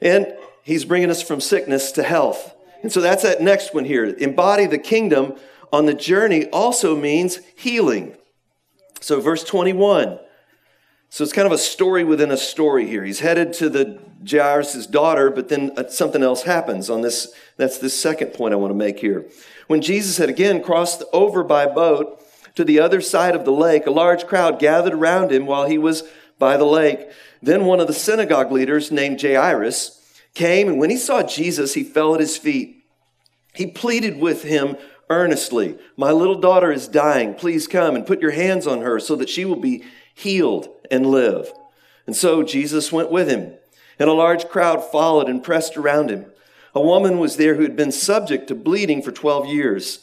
And 0.00 0.34
He's 0.62 0.84
bringing 0.84 1.10
us 1.10 1.22
from 1.22 1.40
sickness 1.40 1.92
to 1.92 2.02
health. 2.02 2.54
And 2.82 2.92
so 2.92 3.00
that's 3.00 3.22
that 3.22 3.42
next 3.42 3.74
one 3.74 3.84
here. 3.84 4.04
Embody 4.04 4.66
the 4.66 4.78
kingdom 4.78 5.34
on 5.72 5.86
the 5.86 5.94
journey 5.94 6.46
also 6.50 6.96
means 6.96 7.40
healing. 7.56 8.16
So, 9.00 9.20
verse 9.20 9.44
21. 9.44 10.18
So 11.12 11.24
it's 11.24 11.32
kind 11.32 11.46
of 11.46 11.52
a 11.52 11.58
story 11.58 12.04
within 12.04 12.30
a 12.30 12.36
story 12.36 12.86
here. 12.86 13.04
He's 13.04 13.18
headed 13.18 13.52
to 13.54 13.68
the 13.68 13.98
Jairus' 14.28 14.86
daughter, 14.86 15.28
but 15.30 15.48
then 15.48 15.72
uh, 15.76 15.88
something 15.88 16.22
else 16.22 16.42
happens 16.42 16.88
on 16.88 17.00
this. 17.00 17.32
That's 17.56 17.78
the 17.78 17.90
second 17.90 18.28
point 18.28 18.54
I 18.54 18.58
want 18.58 18.70
to 18.70 18.76
make 18.76 19.00
here. 19.00 19.26
When 19.66 19.82
Jesus 19.82 20.18
had 20.18 20.28
again 20.28 20.62
crossed 20.62 21.02
over 21.12 21.42
by 21.42 21.66
boat 21.66 22.22
to 22.54 22.64
the 22.64 22.80
other 22.80 23.00
side 23.00 23.34
of 23.34 23.44
the 23.44 23.52
lake, 23.52 23.86
a 23.86 23.90
large 23.90 24.26
crowd 24.26 24.58
gathered 24.58 24.94
around 24.94 25.32
him 25.32 25.46
while 25.46 25.66
he 25.66 25.78
was 25.78 26.04
by 26.38 26.56
the 26.56 26.64
lake. 26.64 27.08
Then 27.42 27.64
one 27.64 27.80
of 27.80 27.86
the 27.86 27.92
synagogue 27.92 28.50
leaders 28.52 28.90
named 28.90 29.20
Jairus 29.20 30.00
came, 30.34 30.68
and 30.68 30.78
when 30.78 30.90
he 30.90 30.96
saw 30.96 31.22
Jesus, 31.22 31.74
he 31.74 31.82
fell 31.82 32.14
at 32.14 32.20
his 32.20 32.36
feet. 32.36 32.84
He 33.54 33.66
pleaded 33.66 34.18
with 34.18 34.42
him 34.42 34.76
earnestly, 35.08 35.76
My 35.96 36.12
little 36.12 36.40
daughter 36.40 36.70
is 36.70 36.88
dying. 36.88 37.34
Please 37.34 37.66
come 37.66 37.96
and 37.96 38.06
put 38.06 38.22
your 38.22 38.30
hands 38.30 38.66
on 38.66 38.80
her 38.80 39.00
so 39.00 39.16
that 39.16 39.28
she 39.28 39.44
will 39.44 39.56
be 39.56 39.82
healed 40.14 40.68
and 40.90 41.06
live. 41.06 41.52
And 42.06 42.16
so 42.16 42.42
Jesus 42.42 42.92
went 42.92 43.10
with 43.10 43.28
him, 43.28 43.54
and 43.98 44.08
a 44.08 44.14
large 44.14 44.48
crowd 44.48 44.82
followed 44.84 45.28
and 45.28 45.42
pressed 45.42 45.76
around 45.76 46.10
him. 46.10 46.26
A 46.74 46.80
woman 46.80 47.18
was 47.18 47.36
there 47.36 47.56
who 47.56 47.62
had 47.62 47.76
been 47.76 47.92
subject 47.92 48.46
to 48.48 48.54
bleeding 48.54 49.02
for 49.02 49.10
12 49.10 49.46
years. 49.46 49.98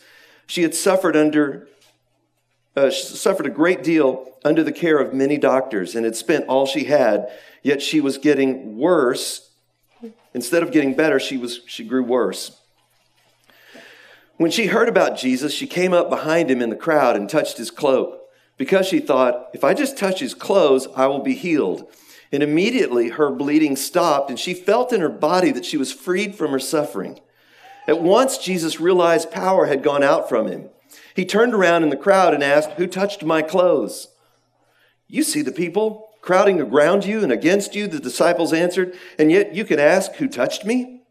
She 0.45 0.63
had 0.63 0.75
suffered 0.75 1.15
under 1.15 1.67
uh, 2.77 2.91
suffered 2.91 3.47
a 3.47 3.49
great 3.49 3.83
deal 3.83 4.31
under 4.45 4.63
the 4.63 4.71
care 4.71 4.99
of 4.99 5.13
many 5.13 5.37
doctors 5.37 5.95
and 5.95 6.05
had 6.05 6.15
spent 6.15 6.45
all 6.47 6.67
she 6.67 6.83
had, 6.83 7.27
yet 7.63 7.81
she 7.81 7.99
was 7.99 8.19
getting 8.19 8.77
worse. 8.77 9.49
Instead 10.35 10.61
of 10.61 10.71
getting 10.71 10.93
better, 10.93 11.19
she, 11.19 11.37
was, 11.37 11.61
she 11.65 11.83
grew 11.83 12.03
worse. 12.03 12.61
When 14.35 14.51
she 14.51 14.67
heard 14.67 14.87
about 14.87 15.17
Jesus, 15.17 15.51
she 15.51 15.65
came 15.65 15.91
up 15.91 16.11
behind 16.11 16.51
him 16.51 16.61
in 16.61 16.69
the 16.69 16.75
crowd 16.75 17.15
and 17.15 17.27
touched 17.27 17.57
his 17.57 17.71
cloak 17.71 18.21
because 18.57 18.85
she 18.85 18.99
thought, 18.99 19.49
if 19.55 19.63
I 19.63 19.73
just 19.73 19.97
touch 19.97 20.19
his 20.19 20.35
clothes, 20.35 20.87
I 20.95 21.07
will 21.07 21.23
be 21.23 21.33
healed. 21.33 21.91
And 22.31 22.43
immediately 22.43 23.09
her 23.09 23.31
bleeding 23.31 23.75
stopped, 23.75 24.29
and 24.29 24.39
she 24.39 24.53
felt 24.53 24.93
in 24.93 25.01
her 25.01 25.09
body 25.09 25.51
that 25.51 25.65
she 25.65 25.77
was 25.77 25.91
freed 25.91 26.35
from 26.35 26.51
her 26.51 26.59
suffering. 26.59 27.19
At 27.87 28.01
once, 28.01 28.37
Jesus 28.37 28.79
realized 28.79 29.31
power 29.31 29.65
had 29.65 29.81
gone 29.81 30.03
out 30.03 30.29
from 30.29 30.47
him. 30.47 30.69
He 31.17 31.25
turned 31.25 31.55
around 31.55 31.81
in 31.81 31.89
the 31.89 31.97
crowd 31.97 32.35
and 32.35 32.43
asked, 32.43 32.73
Who 32.73 32.85
touched 32.85 33.23
my 33.23 33.41
clothes? 33.41 34.09
You 35.07 35.23
see 35.23 35.41
the 35.41 35.51
people 35.51 36.11
crowding 36.21 36.61
around 36.61 37.05
you 37.05 37.23
and 37.23 37.31
against 37.31 37.73
you, 37.73 37.87
the 37.87 37.99
disciples 37.99 38.53
answered, 38.53 38.95
and 39.17 39.31
yet 39.31 39.55
you 39.55 39.65
can 39.65 39.79
ask, 39.79 40.13
Who 40.13 40.27
touched 40.27 40.63
me? 40.63 41.01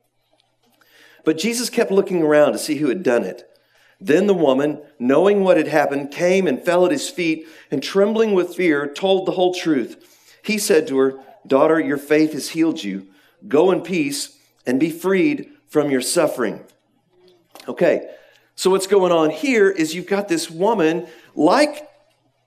But 1.25 1.39
Jesus 1.39 1.69
kept 1.71 1.91
looking 1.91 2.23
around 2.23 2.53
to 2.53 2.59
see 2.59 2.77
who 2.77 2.89
had 2.89 3.03
done 3.03 3.25
it. 3.25 3.51
Then 4.01 4.29
the 4.29 4.33
woman, 4.35 4.81
knowing 5.01 5.43
what 5.43 5.57
had 5.57 5.67
happened, 5.67 6.13
came 6.13 6.47
and 6.47 6.65
fell 6.65 6.87
at 6.87 6.93
his 6.93 7.11
feet, 7.11 7.49
and 7.73 7.83
trembling 7.83 8.33
with 8.33 8.55
fear, 8.55 8.87
told 8.87 9.27
the 9.27 9.33
whole 9.33 9.53
truth. 9.53 10.39
He 10.41 10.57
said 10.57 10.87
to 10.87 10.99
her, 10.99 11.19
Daughter, 11.45 11.81
your 11.81 11.99
faith 11.99 12.33
has 12.33 12.51
healed 12.51 12.85
you. 12.85 13.09
Go 13.49 13.73
in 13.73 13.81
peace 13.81 14.39
and 14.65 14.79
be 14.79 14.91
freed 14.91 15.51
from 15.67 15.91
your 15.91 16.01
suffering. 16.01 16.63
Okay, 17.67 18.09
so 18.57 18.71
what's 18.71 18.87
going 18.87 19.13
on 19.13 19.31
here 19.31 19.71
is 19.71 19.95
you've 19.95 20.07
got 20.07 20.29
this 20.29 20.51
woman, 20.51 21.07
like, 21.35 21.89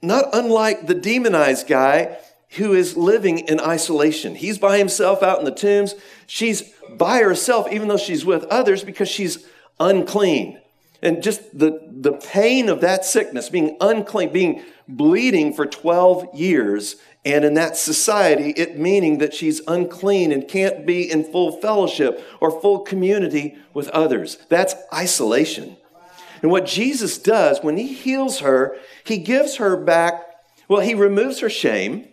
not 0.02 0.26
unlike 0.34 0.88
the 0.88 0.96
demonized 0.96 1.68
guy 1.68 2.18
who 2.58 2.74
is 2.74 2.98
living 2.98 3.40
in 3.40 3.60
isolation. 3.60 4.34
He's 4.34 4.58
by 4.58 4.80
himself 4.80 5.22
out 5.22 5.38
in 5.38 5.46
the 5.46 5.52
tombs. 5.52 5.94
She's 6.26 6.74
by 6.90 7.20
herself, 7.20 7.72
even 7.72 7.88
though 7.88 7.98
she's 7.98 8.26
with 8.26 8.44
others, 8.46 8.84
because 8.84 9.08
she's 9.08 9.46
unclean. 9.80 10.60
And 11.04 11.22
just 11.22 11.58
the, 11.58 11.80
the 11.88 12.14
pain 12.14 12.70
of 12.70 12.82
that 12.82 13.06
sickness, 13.06 13.50
being 13.50 13.78
unclean, 13.80 14.34
being 14.34 14.64
bleeding 14.88 15.54
for 15.54 15.68
12 15.68 16.34
years, 16.34 16.96
and 17.24 17.46
in 17.46 17.54
that 17.54 17.78
society, 17.78 18.50
it 18.52 18.80
meaning 18.80 19.20
that 19.20 19.34
she's 19.34 19.62
unclean 19.68 20.32
and 20.32 20.48
can't 20.48 20.88
be 20.88 21.10
in 21.10 21.24
full 21.24 21.62
fellowship 21.62 22.24
or 22.42 22.60
full 22.60 22.80
community 22.80 23.58
with 23.74 23.90
others. 23.90 24.38
That's 24.50 24.74
isolation. 24.92 25.78
And 26.42 26.52
what 26.52 26.66
Jesus 26.66 27.18
does 27.18 27.60
when 27.62 27.78
he 27.78 27.94
heals 27.94 28.40
her, 28.40 28.78
he 29.04 29.18
gives 29.18 29.58
her 29.58 29.76
back, 29.76 30.26
well, 30.68 30.82
he 30.82 30.94
removes 30.94 31.40
her 31.40 31.50
shame 31.50 32.08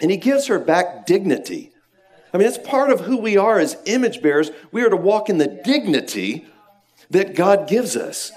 and 0.00 0.10
he 0.10 0.16
gives 0.16 0.46
her 0.46 0.58
back 0.58 1.06
dignity. 1.06 1.72
I 2.32 2.38
mean, 2.38 2.48
it's 2.48 2.58
part 2.58 2.90
of 2.90 3.02
who 3.02 3.16
we 3.16 3.36
are 3.36 3.60
as 3.60 3.76
image 3.86 4.20
bearers. 4.20 4.50
We 4.72 4.82
are 4.82 4.90
to 4.90 4.96
walk 4.96 5.28
in 5.28 5.38
the 5.38 5.46
dignity 5.46 6.46
that 7.10 7.36
God 7.36 7.68
gives 7.68 7.96
us. 7.96 8.32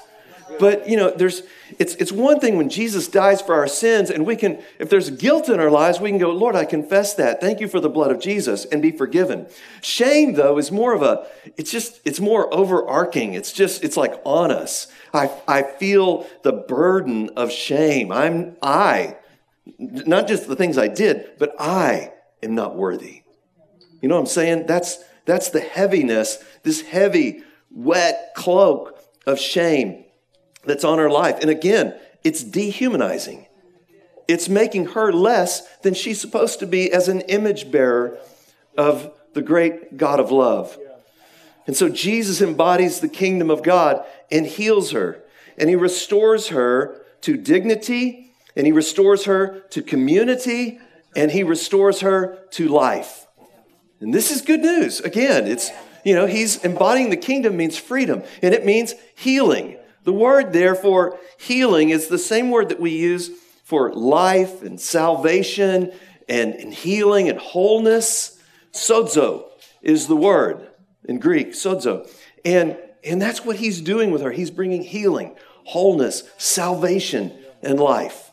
But, 0.59 0.87
you 0.87 0.97
know, 0.97 1.11
there's, 1.11 1.43
it's, 1.77 1.95
it's 1.95 2.11
one 2.11 2.39
thing 2.39 2.57
when 2.57 2.69
Jesus 2.69 3.07
dies 3.07 3.41
for 3.41 3.55
our 3.55 3.67
sins, 3.67 4.09
and 4.09 4.25
we 4.25 4.35
can, 4.35 4.61
if 4.79 4.89
there's 4.89 5.09
guilt 5.09 5.49
in 5.49 5.59
our 5.59 5.69
lives, 5.69 5.99
we 5.99 6.09
can 6.09 6.17
go, 6.17 6.31
Lord, 6.31 6.55
I 6.55 6.65
confess 6.65 7.13
that. 7.15 7.41
Thank 7.41 7.59
you 7.59 7.67
for 7.67 7.79
the 7.79 7.89
blood 7.89 8.11
of 8.11 8.19
Jesus, 8.19 8.65
and 8.65 8.81
be 8.81 8.91
forgiven. 8.91 9.47
Shame, 9.81 10.33
though, 10.33 10.57
is 10.57 10.71
more 10.71 10.93
of 10.93 11.01
a, 11.01 11.27
it's 11.57 11.71
just, 11.71 11.99
it's 12.05 12.19
more 12.19 12.51
overarching. 12.53 13.33
It's 13.33 13.51
just, 13.51 13.83
it's 13.83 13.97
like 13.97 14.19
on 14.23 14.51
us. 14.51 14.87
I, 15.13 15.31
I 15.47 15.63
feel 15.63 16.27
the 16.43 16.53
burden 16.53 17.29
of 17.35 17.51
shame. 17.51 18.11
I'm, 18.11 18.55
I, 18.61 19.17
not 19.77 20.27
just 20.27 20.47
the 20.47 20.55
things 20.55 20.77
I 20.77 20.87
did, 20.87 21.37
but 21.37 21.55
I 21.59 22.13
am 22.41 22.55
not 22.55 22.75
worthy. 22.75 23.23
You 24.01 24.09
know 24.09 24.15
what 24.15 24.21
I'm 24.21 24.27
saying? 24.27 24.65
That's, 24.65 25.03
that's 25.25 25.49
the 25.49 25.59
heaviness, 25.59 26.43
this 26.63 26.81
heavy, 26.81 27.43
wet 27.69 28.31
cloak 28.35 28.99
of 29.25 29.39
shame 29.39 30.05
that's 30.67 30.83
on 30.83 30.99
her 30.99 31.09
life. 31.09 31.39
And 31.41 31.49
again, 31.49 31.95
it's 32.23 32.43
dehumanizing. 32.43 33.47
It's 34.27 34.49
making 34.49 34.87
her 34.87 35.11
less 35.13 35.65
than 35.77 35.93
she's 35.93 36.19
supposed 36.19 36.59
to 36.59 36.67
be 36.67 36.91
as 36.91 37.07
an 37.07 37.21
image 37.21 37.71
bearer 37.71 38.17
of 38.77 39.11
the 39.33 39.41
great 39.41 39.97
God 39.97 40.19
of 40.19 40.31
love. 40.31 40.77
And 41.65 41.75
so 41.75 41.89
Jesus 41.89 42.41
embodies 42.41 42.99
the 42.99 43.09
kingdom 43.09 43.49
of 43.49 43.63
God 43.63 44.05
and 44.31 44.45
heals 44.45 44.91
her. 44.91 45.23
And 45.57 45.69
he 45.69 45.75
restores 45.75 46.49
her 46.49 47.01
to 47.21 47.35
dignity, 47.35 48.31
and 48.55 48.67
he 48.67 48.71
restores 48.71 49.25
her 49.25 49.61
to 49.71 49.81
community, 49.81 50.79
and 51.15 51.31
he 51.31 51.43
restores 51.43 52.01
her 52.01 52.37
to 52.51 52.67
life. 52.67 53.25
And 53.99 54.13
this 54.13 54.29
is 54.29 54.41
good 54.41 54.59
news. 54.59 54.99
Again, 54.99 55.47
it's, 55.47 55.71
you 56.05 56.13
know, 56.13 56.27
he's 56.27 56.63
embodying 56.63 57.09
the 57.09 57.17
kingdom 57.17 57.57
means 57.57 57.77
freedom, 57.77 58.23
and 58.41 58.53
it 58.53 58.65
means 58.65 58.93
healing. 59.15 59.77
The 60.07 60.13
word, 60.13 60.53
therefore, 60.53 61.19
healing 61.37 61.89
is 61.89 62.07
the 62.07 62.17
same 62.17 62.49
word 62.49 62.69
that 62.69 62.79
we 62.79 62.91
use 62.91 63.29
for 63.65 63.91
life 63.91 64.61
and 64.61 64.79
salvation 64.79 65.91
and, 66.29 66.53
and 66.53 66.73
healing 66.73 67.27
and 67.27 67.37
wholeness. 67.37 68.41
Sozo 68.71 69.49
is 69.81 70.07
the 70.07 70.15
word 70.15 70.65
in 71.03 71.19
Greek, 71.19 71.49
sozo. 71.49 72.09
And, 72.45 72.77
and 73.03 73.21
that's 73.21 73.43
what 73.43 73.57
he's 73.57 73.81
doing 73.81 74.11
with 74.11 74.21
her. 74.21 74.31
He's 74.31 74.49
bringing 74.49 74.81
healing, 74.81 75.35
wholeness, 75.65 76.23
salvation, 76.37 77.37
and 77.61 77.77
life. 77.77 78.31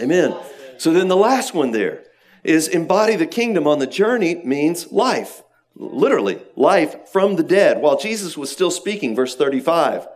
Amen. 0.00 0.36
So 0.78 0.92
then 0.92 1.06
the 1.06 1.16
last 1.16 1.54
one 1.54 1.70
there 1.70 2.02
is 2.42 2.66
embody 2.66 3.14
the 3.14 3.28
kingdom 3.28 3.68
on 3.68 3.78
the 3.78 3.86
journey 3.86 4.34
means 4.44 4.90
life. 4.90 5.44
Literally, 5.76 6.42
life 6.56 7.08
from 7.10 7.36
the 7.36 7.44
dead. 7.44 7.80
While 7.80 8.00
Jesus 8.00 8.36
was 8.36 8.50
still 8.50 8.72
speaking, 8.72 9.14
verse 9.14 9.36
35. 9.36 10.08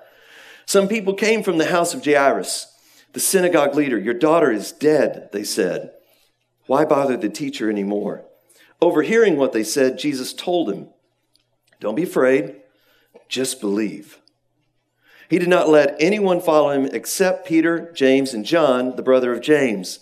Some 0.67 0.89
people 0.89 1.15
came 1.15 1.45
from 1.45 1.59
the 1.59 1.67
house 1.67 1.95
of 1.95 2.05
Jairus, 2.05 2.67
the 3.13 3.21
synagogue 3.21 3.77
leader. 3.77 3.99
Your 3.99 4.15
daughter 4.15 4.51
is 4.51 4.73
dead, 4.73 5.31
they 5.33 5.45
said. 5.45 5.93
Why 6.67 6.85
bother 6.85 7.17
the 7.17 7.29
teacher 7.29 7.71
anymore? 7.71 8.25
Overhearing 8.83 9.37
what 9.37 9.53
they 9.53 9.63
said, 9.63 9.99
Jesus 9.99 10.35
told 10.35 10.71
him, 10.71 10.89
Don't 11.79 11.95
be 11.95 12.03
afraid, 12.03 12.57
just 13.29 13.61
believe. 13.61 14.19
He 15.31 15.39
did 15.39 15.49
not 15.49 15.69
let 15.69 15.97
anyone 16.01 16.41
follow 16.41 16.71
him 16.71 16.87
except 16.93 17.47
Peter, 17.47 17.93
James, 17.93 18.35
and 18.35 18.45
John, 18.45 18.97
the 18.97 19.03
brother 19.03 19.33
of 19.33 19.41
James. 19.41 20.01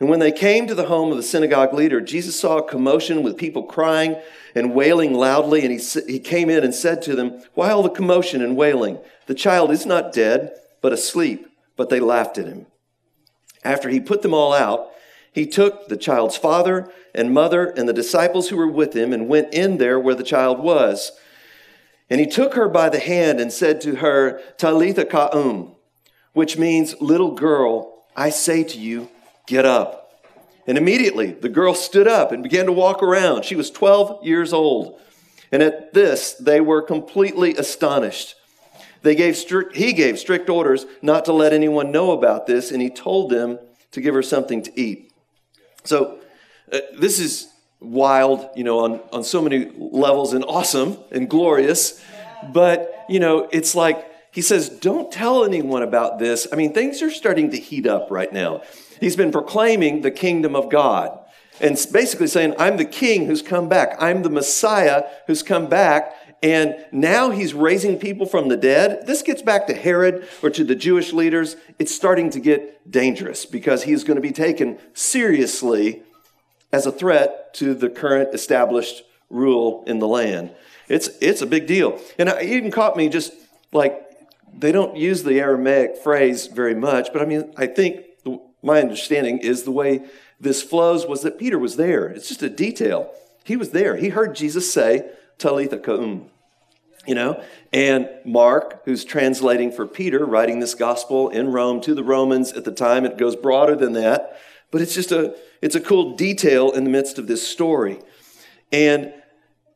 And 0.00 0.08
when 0.08 0.20
they 0.20 0.32
came 0.32 0.66
to 0.66 0.74
the 0.74 0.86
home 0.86 1.10
of 1.10 1.16
the 1.16 1.22
synagogue 1.22 1.72
leader, 1.72 2.00
Jesus 2.00 2.38
saw 2.38 2.58
a 2.58 2.68
commotion 2.68 3.22
with 3.22 3.38
people 3.38 3.62
crying 3.62 4.16
and 4.54 4.74
wailing 4.74 5.14
loudly. 5.14 5.64
And 5.64 5.78
he, 5.78 6.00
he 6.06 6.18
came 6.18 6.50
in 6.50 6.64
and 6.64 6.74
said 6.74 7.00
to 7.02 7.14
them, 7.14 7.42
Why 7.54 7.70
all 7.70 7.82
the 7.82 7.90
commotion 7.90 8.42
and 8.42 8.56
wailing? 8.56 8.98
The 9.26 9.34
child 9.34 9.70
is 9.70 9.86
not 9.86 10.12
dead, 10.12 10.52
but 10.80 10.92
asleep. 10.92 11.48
But 11.76 11.88
they 11.88 12.00
laughed 12.00 12.38
at 12.38 12.46
him. 12.46 12.66
After 13.64 13.88
he 13.88 13.98
put 13.98 14.22
them 14.22 14.34
all 14.34 14.52
out, 14.52 14.90
he 15.32 15.46
took 15.46 15.88
the 15.88 15.96
child's 15.96 16.36
father 16.36 16.88
and 17.14 17.34
mother 17.34 17.66
and 17.66 17.88
the 17.88 17.92
disciples 17.92 18.48
who 18.48 18.56
were 18.56 18.70
with 18.70 18.94
him 18.94 19.12
and 19.12 19.28
went 19.28 19.52
in 19.52 19.78
there 19.78 19.98
where 19.98 20.14
the 20.14 20.22
child 20.22 20.60
was. 20.60 21.10
And 22.08 22.20
he 22.20 22.26
took 22.26 22.54
her 22.54 22.68
by 22.68 22.88
the 22.88 23.00
hand 23.00 23.40
and 23.40 23.52
said 23.52 23.80
to 23.80 23.96
her, 23.96 24.40
Talitha 24.58 25.04
koum, 25.04 25.74
which 26.34 26.56
means, 26.56 26.94
Little 27.00 27.32
girl, 27.32 28.04
I 28.14 28.30
say 28.30 28.62
to 28.62 28.78
you, 28.78 29.08
Get 29.46 29.64
up. 29.64 30.00
And 30.66 30.78
immediately 30.78 31.32
the 31.32 31.48
girl 31.48 31.74
stood 31.74 32.06
up 32.06 32.30
and 32.30 32.42
began 32.42 32.66
to 32.66 32.72
walk 32.72 33.02
around. 33.02 33.44
She 33.44 33.56
was 33.56 33.70
12 33.70 34.24
years 34.24 34.52
old. 34.52 35.00
And 35.50 35.62
at 35.62 35.92
this, 35.92 36.34
they 36.34 36.60
were 36.60 36.82
completely 36.82 37.54
astonished. 37.56 38.34
They 39.04 39.14
gave 39.14 39.36
strict, 39.36 39.76
he 39.76 39.92
gave 39.92 40.18
strict 40.18 40.48
orders 40.48 40.86
not 41.02 41.26
to 41.26 41.32
let 41.34 41.52
anyone 41.52 41.92
know 41.92 42.12
about 42.12 42.46
this, 42.46 42.70
and 42.70 42.80
he 42.80 42.88
told 42.88 43.30
them 43.30 43.58
to 43.92 44.00
give 44.00 44.14
her 44.14 44.22
something 44.22 44.62
to 44.62 44.80
eat. 44.80 45.12
So, 45.84 46.20
uh, 46.72 46.78
this 46.98 47.18
is 47.18 47.48
wild, 47.80 48.48
you 48.56 48.64
know, 48.64 48.78
on, 48.80 49.00
on 49.12 49.22
so 49.22 49.42
many 49.42 49.70
levels 49.76 50.32
and 50.32 50.42
awesome 50.42 50.96
and 51.12 51.28
glorious. 51.28 52.02
But, 52.50 53.04
you 53.10 53.20
know, 53.20 53.46
it's 53.52 53.74
like 53.74 54.10
he 54.32 54.40
says, 54.40 54.70
don't 54.70 55.12
tell 55.12 55.44
anyone 55.44 55.82
about 55.82 56.18
this. 56.18 56.48
I 56.50 56.56
mean, 56.56 56.72
things 56.72 57.02
are 57.02 57.10
starting 57.10 57.50
to 57.50 57.58
heat 57.58 57.86
up 57.86 58.10
right 58.10 58.32
now. 58.32 58.62
He's 59.00 59.16
been 59.16 59.30
proclaiming 59.30 60.00
the 60.00 60.10
kingdom 60.10 60.56
of 60.56 60.70
God 60.70 61.18
and 61.60 61.78
basically 61.92 62.26
saying, 62.26 62.54
I'm 62.58 62.78
the 62.78 62.86
king 62.86 63.26
who's 63.26 63.42
come 63.42 63.68
back. 63.68 63.96
I'm 64.00 64.22
the 64.22 64.30
Messiah 64.30 65.04
who's 65.26 65.42
come 65.42 65.68
back. 65.68 66.16
And 66.44 66.76
now 66.92 67.30
he's 67.30 67.54
raising 67.54 67.98
people 67.98 68.26
from 68.26 68.48
the 68.48 68.56
dead. 68.58 69.06
This 69.06 69.22
gets 69.22 69.40
back 69.40 69.66
to 69.68 69.74
Herod 69.74 70.28
or 70.42 70.50
to 70.50 70.62
the 70.62 70.74
Jewish 70.74 71.14
leaders. 71.14 71.56
It's 71.78 71.94
starting 71.94 72.28
to 72.30 72.38
get 72.38 72.90
dangerous 72.90 73.46
because 73.46 73.84
he's 73.84 74.04
going 74.04 74.16
to 74.16 74.20
be 74.20 74.30
taken 74.30 74.78
seriously 74.92 76.02
as 76.70 76.84
a 76.84 76.92
threat 76.92 77.54
to 77.54 77.72
the 77.72 77.88
current 77.88 78.34
established 78.34 79.04
rule 79.30 79.84
in 79.86 80.00
the 80.00 80.06
land. 80.06 80.54
It's, 80.86 81.08
it's 81.22 81.40
a 81.40 81.46
big 81.46 81.66
deal. 81.66 81.98
And 82.18 82.28
it 82.28 82.42
even 82.42 82.70
caught 82.70 82.94
me 82.94 83.08
just 83.08 83.32
like 83.72 84.02
they 84.52 84.70
don't 84.70 84.98
use 84.98 85.22
the 85.22 85.40
Aramaic 85.40 85.96
phrase 85.96 86.46
very 86.46 86.74
much, 86.74 87.10
but 87.10 87.22
I 87.22 87.24
mean, 87.24 87.54
I 87.56 87.66
think 87.66 88.04
my 88.62 88.82
understanding 88.82 89.38
is 89.38 89.62
the 89.62 89.70
way 89.70 90.04
this 90.38 90.62
flows 90.62 91.06
was 91.06 91.22
that 91.22 91.38
Peter 91.38 91.58
was 91.58 91.76
there. 91.76 92.06
It's 92.08 92.28
just 92.28 92.42
a 92.42 92.50
detail. 92.50 93.10
He 93.44 93.56
was 93.56 93.70
there. 93.70 93.96
He 93.96 94.10
heard 94.10 94.36
Jesus 94.36 94.70
say, 94.70 95.10
Talitha 95.38 95.78
koum, 95.78 96.30
you 97.06 97.14
know? 97.14 97.42
And 97.72 98.08
Mark, 98.24 98.84
who's 98.84 99.04
translating 99.04 99.72
for 99.72 99.86
Peter, 99.86 100.24
writing 100.24 100.60
this 100.60 100.74
gospel 100.74 101.28
in 101.28 101.52
Rome 101.52 101.80
to 101.82 101.94
the 101.94 102.04
Romans 102.04 102.52
at 102.52 102.64
the 102.64 102.72
time, 102.72 103.04
it 103.04 103.18
goes 103.18 103.36
broader 103.36 103.76
than 103.76 103.92
that, 103.94 104.38
but 104.70 104.80
it's 104.80 104.94
just 104.94 105.12
a, 105.12 105.36
it's 105.62 105.74
a 105.74 105.80
cool 105.80 106.16
detail 106.16 106.70
in 106.72 106.84
the 106.84 106.90
midst 106.90 107.18
of 107.18 107.26
this 107.26 107.46
story. 107.46 108.00
And 108.72 109.12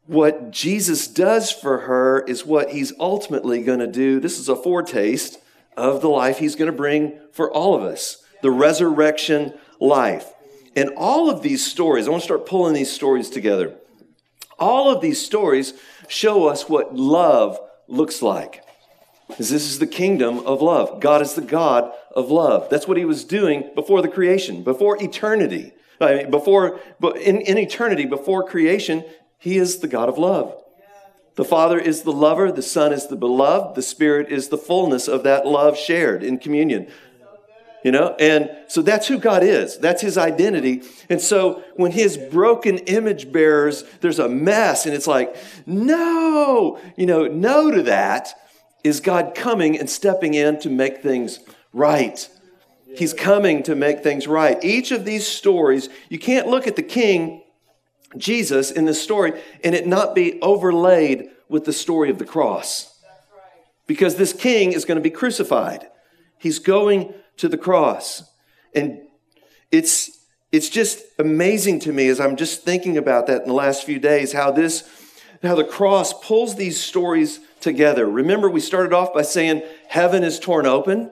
what 0.07 0.51
Jesus 0.51 1.07
does 1.07 1.53
for 1.53 1.81
her 1.81 2.21
is 2.21 2.45
what 2.45 2.71
he's 2.71 2.93
ultimately 2.99 3.63
going 3.63 3.79
to 3.81 3.87
do. 3.87 4.21
This 4.21 4.39
is 4.39 4.49
a 4.49 4.57
foretaste 4.57 5.39
of 5.77 6.01
the 6.01 6.09
life 6.09 6.39
he's 6.39 6.57
going 6.57 6.71
to 6.71 6.77
bring 6.77 7.19
for 7.33 7.53
all 7.53 7.75
of 7.75 7.83
us 7.83 8.25
the 8.43 8.51
resurrection 8.51 9.53
life. 9.81 10.33
And 10.75 10.91
all 10.97 11.29
of 11.29 11.43
these 11.43 11.67
stories, 11.67 12.07
I 12.07 12.11
want 12.11 12.23
to 12.23 12.27
start 12.27 12.47
pulling 12.47 12.75
these 12.75 12.91
stories 12.91 13.31
together. 13.31 13.77
All 14.59 14.91
of 14.91 15.01
these 15.01 15.25
stories 15.25 15.75
show 16.09 16.49
us 16.49 16.69
what 16.69 16.95
love 16.95 17.59
looks 17.87 18.23
like. 18.23 18.65
This 19.37 19.51
is 19.51 19.79
the 19.79 19.87
kingdom 19.87 20.41
of 20.41 20.63
love. 20.63 21.01
God 21.01 21.21
is 21.21 21.35
the 21.35 21.43
God 21.43 21.93
of 22.13 22.31
love. 22.31 22.69
That's 22.71 22.89
what 22.89 22.97
he 22.97 23.05
was 23.05 23.25
doing 23.25 23.71
before 23.75 24.01
the 24.01 24.09
creation, 24.09 24.63
before 24.63 25.03
eternity. 25.03 25.73
I 26.01 26.15
mean, 26.15 26.31
before, 26.31 26.81
in, 27.21 27.41
in 27.41 27.59
eternity, 27.59 28.07
before 28.07 28.47
creation, 28.47 29.05
he 29.39 29.59
is 29.59 29.79
the 29.79 29.89
God 29.89 30.09
of 30.09 30.19
love. 30.19 30.55
The 31.35 31.45
Father 31.45 31.79
is 31.79 32.03
the 32.03 32.13
lover, 32.13 32.51
the 32.51 32.63
Son 32.63 32.93
is 32.93 33.07
the 33.07 33.17
beloved, 33.17 33.77
the 33.77 33.83
Spirit 33.83 34.29
is 34.29 34.49
the 34.49 34.59
fullness 34.59 35.07
of 35.07 35.23
that 35.23 35.47
love 35.47 35.79
shared 35.79 36.25
in 36.25 36.39
communion. 36.39 36.89
You 37.85 37.93
know, 37.93 38.17
and 38.19 38.51
so 38.67 38.83
that's 38.83 39.07
who 39.07 39.19
God 39.19 39.45
is. 39.45 39.79
That's 39.79 40.03
his 40.03 40.19
identity. 40.19 40.83
And 41.09 41.21
so 41.21 41.63
when 41.77 41.93
his 41.93 42.17
broken 42.17 42.79
image 42.79 43.31
bearers, 43.31 43.85
there's 44.01 44.19
a 44.19 44.29
mess, 44.29 44.85
and 44.85 44.95
it's 44.95 45.07
like, 45.07 45.37
no, 45.65 46.81
you 46.97 47.07
know, 47.07 47.29
no 47.29 47.71
to 47.71 47.85
that 47.85 48.35
is 48.83 49.01
God 49.01 49.35
coming 49.35 49.79
and 49.79 49.89
stepping 49.89 50.35
in 50.35 50.59
to 50.61 50.71
make 50.71 51.03
things 51.03 51.39
right. 51.73 52.29
He's 52.97 53.13
coming 53.13 53.63
to 53.65 53.75
make 53.75 54.03
things 54.03 54.27
right. 54.27 54.63
Each 54.65 54.91
of 54.91 55.05
these 55.05 55.27
stories, 55.27 55.89
you 56.09 56.19
can't 56.19 56.49
look 56.49 56.67
at 56.67 56.77
the 56.77 56.83
king, 56.83 57.45
Jesus, 58.17 58.71
in 58.71 58.87
this 58.87 59.03
story 59.03 59.41
and 59.63 59.75
it 59.75 59.87
not 59.87 60.15
be 60.15 60.41
overlaid 60.41 61.29
with 61.49 61.65
the 61.65 61.73
story 61.73 62.11
of 62.11 62.19
the 62.19 62.25
cross. 62.25 62.99
Because 63.87 64.17
this 64.17 64.33
king 64.33 64.73
is 64.73 64.85
going 64.85 64.97
to 64.97 65.03
be 65.03 65.11
crucified. 65.11 65.87
He's 66.39 66.59
going 66.59 67.15
to 67.39 67.49
the 67.49 67.59
cross. 67.59 68.23
And 68.75 69.01
it's 69.71 70.19
it's 70.51 70.69
just 70.69 71.03
amazing 71.19 71.81
to 71.81 71.93
me 71.93 72.09
as 72.09 72.21
I'm 72.21 72.37
just 72.37 72.63
thinking 72.63 72.97
about 72.97 73.27
that 73.27 73.43
in 73.43 73.49
the 73.49 73.55
last 73.55 73.85
few 73.85 73.99
days 73.99 74.33
how 74.33 74.51
this 74.51 74.89
how 75.43 75.55
the 75.55 75.65
cross 75.65 76.13
pulls 76.13 76.57
these 76.57 76.81
stories 76.81 77.41
together. 77.61 78.09
Remember 78.09 78.49
we 78.49 78.61
started 78.61 78.93
off 78.93 79.13
by 79.15 79.23
saying 79.23 79.63
heaven 79.89 80.25
is 80.25 80.39
torn 80.39 80.67
open. 80.67 81.11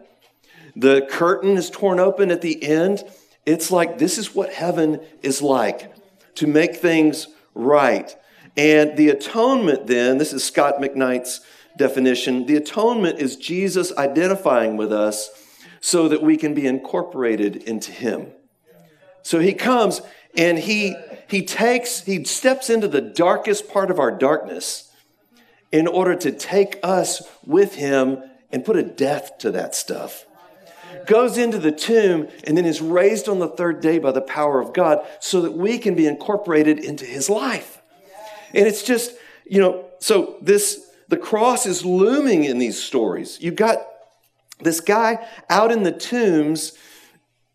The 0.74 1.06
curtain 1.10 1.56
is 1.56 1.70
torn 1.70 2.00
open 2.00 2.30
at 2.30 2.42
the 2.42 2.62
end. 2.62 3.04
It's 3.44 3.70
like 3.70 3.98
this 3.98 4.18
is 4.18 4.34
what 4.34 4.52
heaven 4.52 5.00
is 5.22 5.42
like 5.42 5.92
to 6.36 6.46
make 6.46 6.76
things 6.76 7.28
right. 7.54 8.14
And 8.56 8.96
the 8.96 9.10
atonement 9.10 9.86
then, 9.86 10.18
this 10.18 10.32
is 10.32 10.42
Scot 10.42 10.78
McKnight's 10.78 11.40
definition, 11.76 12.46
the 12.46 12.56
atonement 12.56 13.18
is 13.18 13.36
Jesus 13.36 13.96
identifying 13.96 14.76
with 14.76 14.92
us 14.92 15.30
so 15.86 16.08
that 16.08 16.20
we 16.20 16.36
can 16.36 16.52
be 16.52 16.66
incorporated 16.66 17.54
into 17.54 17.92
him. 17.92 18.26
So 19.22 19.38
he 19.38 19.54
comes 19.54 20.02
and 20.36 20.58
he 20.58 20.96
he 21.28 21.44
takes 21.44 22.00
he 22.00 22.24
steps 22.24 22.68
into 22.68 22.88
the 22.88 23.00
darkest 23.00 23.68
part 23.68 23.92
of 23.92 24.00
our 24.00 24.10
darkness 24.10 24.90
in 25.70 25.86
order 25.86 26.16
to 26.16 26.32
take 26.32 26.80
us 26.82 27.22
with 27.44 27.76
him 27.76 28.20
and 28.50 28.64
put 28.64 28.74
a 28.74 28.82
death 28.82 29.38
to 29.38 29.52
that 29.52 29.76
stuff. 29.76 30.26
Goes 31.06 31.38
into 31.38 31.60
the 31.60 31.70
tomb 31.70 32.26
and 32.42 32.58
then 32.58 32.64
is 32.64 32.80
raised 32.80 33.28
on 33.28 33.38
the 33.38 33.46
third 33.46 33.80
day 33.80 34.00
by 34.00 34.10
the 34.10 34.20
power 34.20 34.60
of 34.60 34.72
God 34.72 35.06
so 35.20 35.40
that 35.42 35.52
we 35.52 35.78
can 35.78 35.94
be 35.94 36.08
incorporated 36.08 36.80
into 36.80 37.04
his 37.04 37.30
life. 37.30 37.80
And 38.52 38.66
it's 38.66 38.82
just, 38.82 39.12
you 39.44 39.60
know, 39.60 39.84
so 40.00 40.36
this 40.42 40.90
the 41.06 41.16
cross 41.16 41.64
is 41.64 41.84
looming 41.84 42.42
in 42.42 42.58
these 42.58 42.82
stories. 42.82 43.38
You've 43.40 43.54
got 43.54 43.86
this 44.60 44.80
guy 44.80 45.26
out 45.50 45.70
in 45.70 45.82
the 45.82 45.92
tombs, 45.92 46.72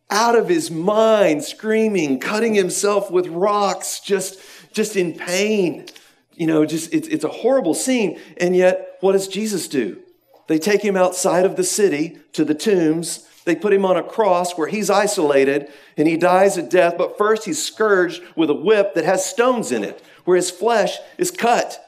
out 0.10 0.36
of 0.36 0.50
his 0.50 0.70
mind, 0.70 1.44
screaming, 1.44 2.20
cutting 2.20 2.54
himself 2.54 3.10
with 3.10 3.28
rocks, 3.28 4.00
just, 4.00 4.40
just 4.74 4.96
in 4.96 5.14
pain. 5.14 5.86
You 6.34 6.48
know, 6.48 6.66
just 6.66 6.94
it's, 6.94 7.08
it's 7.08 7.24
a 7.24 7.30
horrible 7.30 7.74
scene. 7.74 8.20
And 8.38 8.56
yet, 8.56 8.98
what 9.00 9.14
does 9.14 9.28
Jesus 9.28 9.68
do? 9.68 10.02
They 10.48 10.60
take 10.60 10.82
him 10.82 10.98
outside 10.98 11.46
of 11.46 11.56
the 11.56 11.64
city 11.64 12.18
to 12.34 12.44
the 12.44 12.56
tombs. 12.56 13.28
They 13.46 13.56
put 13.56 13.74
him 13.74 13.86
on 13.86 13.98
a 13.98 14.04
cross 14.04 14.58
where 14.58 14.68
he's 14.68 14.90
isolated 14.90 15.70
and 15.98 16.08
he 16.08 16.18
dies 16.18 16.58
a 16.58 16.64
death. 16.64 16.96
But 16.98 17.18
first, 17.18 17.46
he's 17.46 17.64
scourged 17.64 18.22
with 18.36 18.50
a 18.50 18.56
whip 18.56 18.94
that 18.96 19.06
has 19.06 19.26
stones 19.26 19.72
in 19.72 19.84
it, 19.84 20.04
where 20.26 20.36
his 20.36 20.52
flesh 20.52 20.98
is 21.18 21.32
cut. 21.32 21.80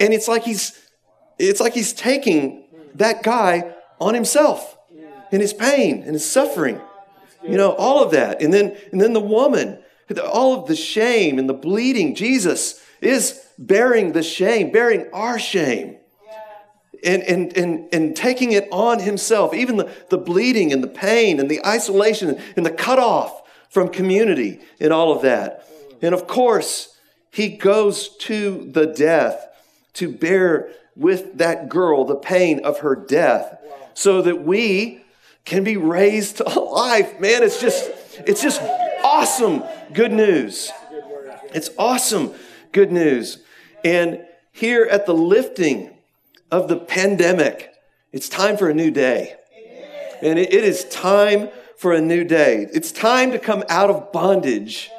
And 0.00 0.12
it's 0.12 0.28
like 0.28 0.42
he's 0.42 0.80
it's 1.38 1.60
like 1.60 1.74
he's 1.74 1.92
taking 1.92 2.64
that 2.94 3.22
guy 3.22 3.73
on 4.00 4.14
himself 4.14 4.76
in 5.30 5.40
his 5.40 5.52
pain 5.52 6.02
and 6.02 6.12
his 6.12 6.28
suffering. 6.28 6.80
You 7.42 7.56
know, 7.56 7.72
all 7.72 8.02
of 8.02 8.12
that. 8.12 8.40
And 8.40 8.54
then, 8.54 8.76
and 8.90 9.00
then 9.00 9.12
the 9.12 9.20
woman, 9.20 9.82
all 10.32 10.58
of 10.58 10.66
the 10.66 10.76
shame 10.76 11.38
and 11.38 11.48
the 11.48 11.54
bleeding. 11.54 12.14
Jesus 12.14 12.82
is 13.02 13.44
bearing 13.58 14.12
the 14.12 14.22
shame, 14.22 14.72
bearing 14.72 15.08
our 15.12 15.38
shame. 15.38 15.98
And, 17.04 17.22
and, 17.24 17.54
and, 17.54 17.88
and 17.92 18.16
taking 18.16 18.52
it 18.52 18.66
on 18.72 18.98
himself, 18.98 19.52
even 19.52 19.76
the, 19.76 19.92
the 20.08 20.16
bleeding 20.16 20.72
and 20.72 20.82
the 20.82 20.88
pain 20.88 21.38
and 21.38 21.50
the 21.50 21.64
isolation 21.66 22.40
and 22.56 22.64
the 22.64 22.70
cutoff 22.70 23.42
from 23.68 23.90
community 23.90 24.60
and 24.80 24.90
all 24.90 25.12
of 25.12 25.20
that. 25.20 25.68
And 26.00 26.14
of 26.14 26.26
course, 26.26 26.96
he 27.30 27.48
goes 27.48 28.08
to 28.18 28.70
the 28.72 28.86
death 28.86 29.48
to 29.94 30.10
bear 30.10 30.70
with 30.96 31.38
that 31.38 31.68
girl 31.68 32.04
the 32.04 32.16
pain 32.16 32.60
of 32.64 32.80
her 32.80 32.94
death 32.94 33.58
so 33.94 34.22
that 34.22 34.42
we 34.42 35.04
can 35.44 35.64
be 35.64 35.76
raised 35.76 36.36
to 36.38 36.60
life. 36.60 37.18
Man, 37.20 37.42
it's 37.42 37.60
just, 37.60 37.90
it's 38.26 38.42
just 38.42 38.60
awesome 39.02 39.62
good 39.92 40.12
news. 40.12 40.70
It's 41.54 41.70
awesome 41.78 42.34
good 42.72 42.90
news. 42.90 43.38
And 43.84 44.24
here 44.52 44.84
at 44.84 45.06
the 45.06 45.14
lifting 45.14 45.90
of 46.50 46.68
the 46.68 46.76
pandemic, 46.76 47.72
it's 48.12 48.28
time 48.28 48.56
for 48.56 48.68
a 48.68 48.74
new 48.74 48.90
day. 48.90 49.36
And 50.22 50.38
it 50.38 50.52
is 50.52 50.84
time 50.86 51.48
for 51.76 51.92
a 51.92 52.00
new 52.00 52.24
day. 52.24 52.66
It's 52.72 52.92
time 52.92 53.32
to 53.32 53.38
come 53.38 53.64
out 53.68 53.90
of 53.90 54.10
bondage 54.12 54.90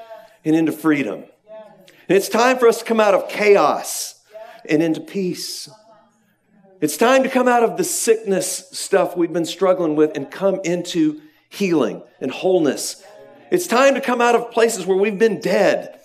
and 0.43 0.55
into 0.55 0.71
freedom. 0.71 1.23
And 2.07 2.15
it's 2.15 2.29
time 2.29 2.59
for 2.59 2.67
us 2.67 2.79
to 2.79 2.85
come 2.85 2.99
out 2.99 3.13
of 3.15 3.27
chaos 3.27 4.21
and 4.69 4.83
into 4.83 5.01
peace. 5.01 5.69
It's 6.85 6.97
time 6.97 7.23
to 7.23 7.29
come 7.29 7.47
out 7.47 7.63
of 7.63 7.77
the 7.77 7.83
sickness 7.83 8.69
stuff 8.71 9.17
we've 9.17 9.33
been 9.33 9.45
struggling 9.47 9.95
with 9.95 10.15
and 10.15 10.29
come 10.29 10.59
into 10.63 11.19
healing 11.49 12.03
and 12.21 12.29
wholeness. 12.29 13.03
It's 13.49 13.65
time 13.65 13.95
to 13.95 14.01
come 14.01 14.21
out 14.21 14.35
of 14.35 14.51
places 14.51 14.85
where 14.85 14.95
we've 14.95 15.17
been 15.17 15.41
dead 15.41 15.99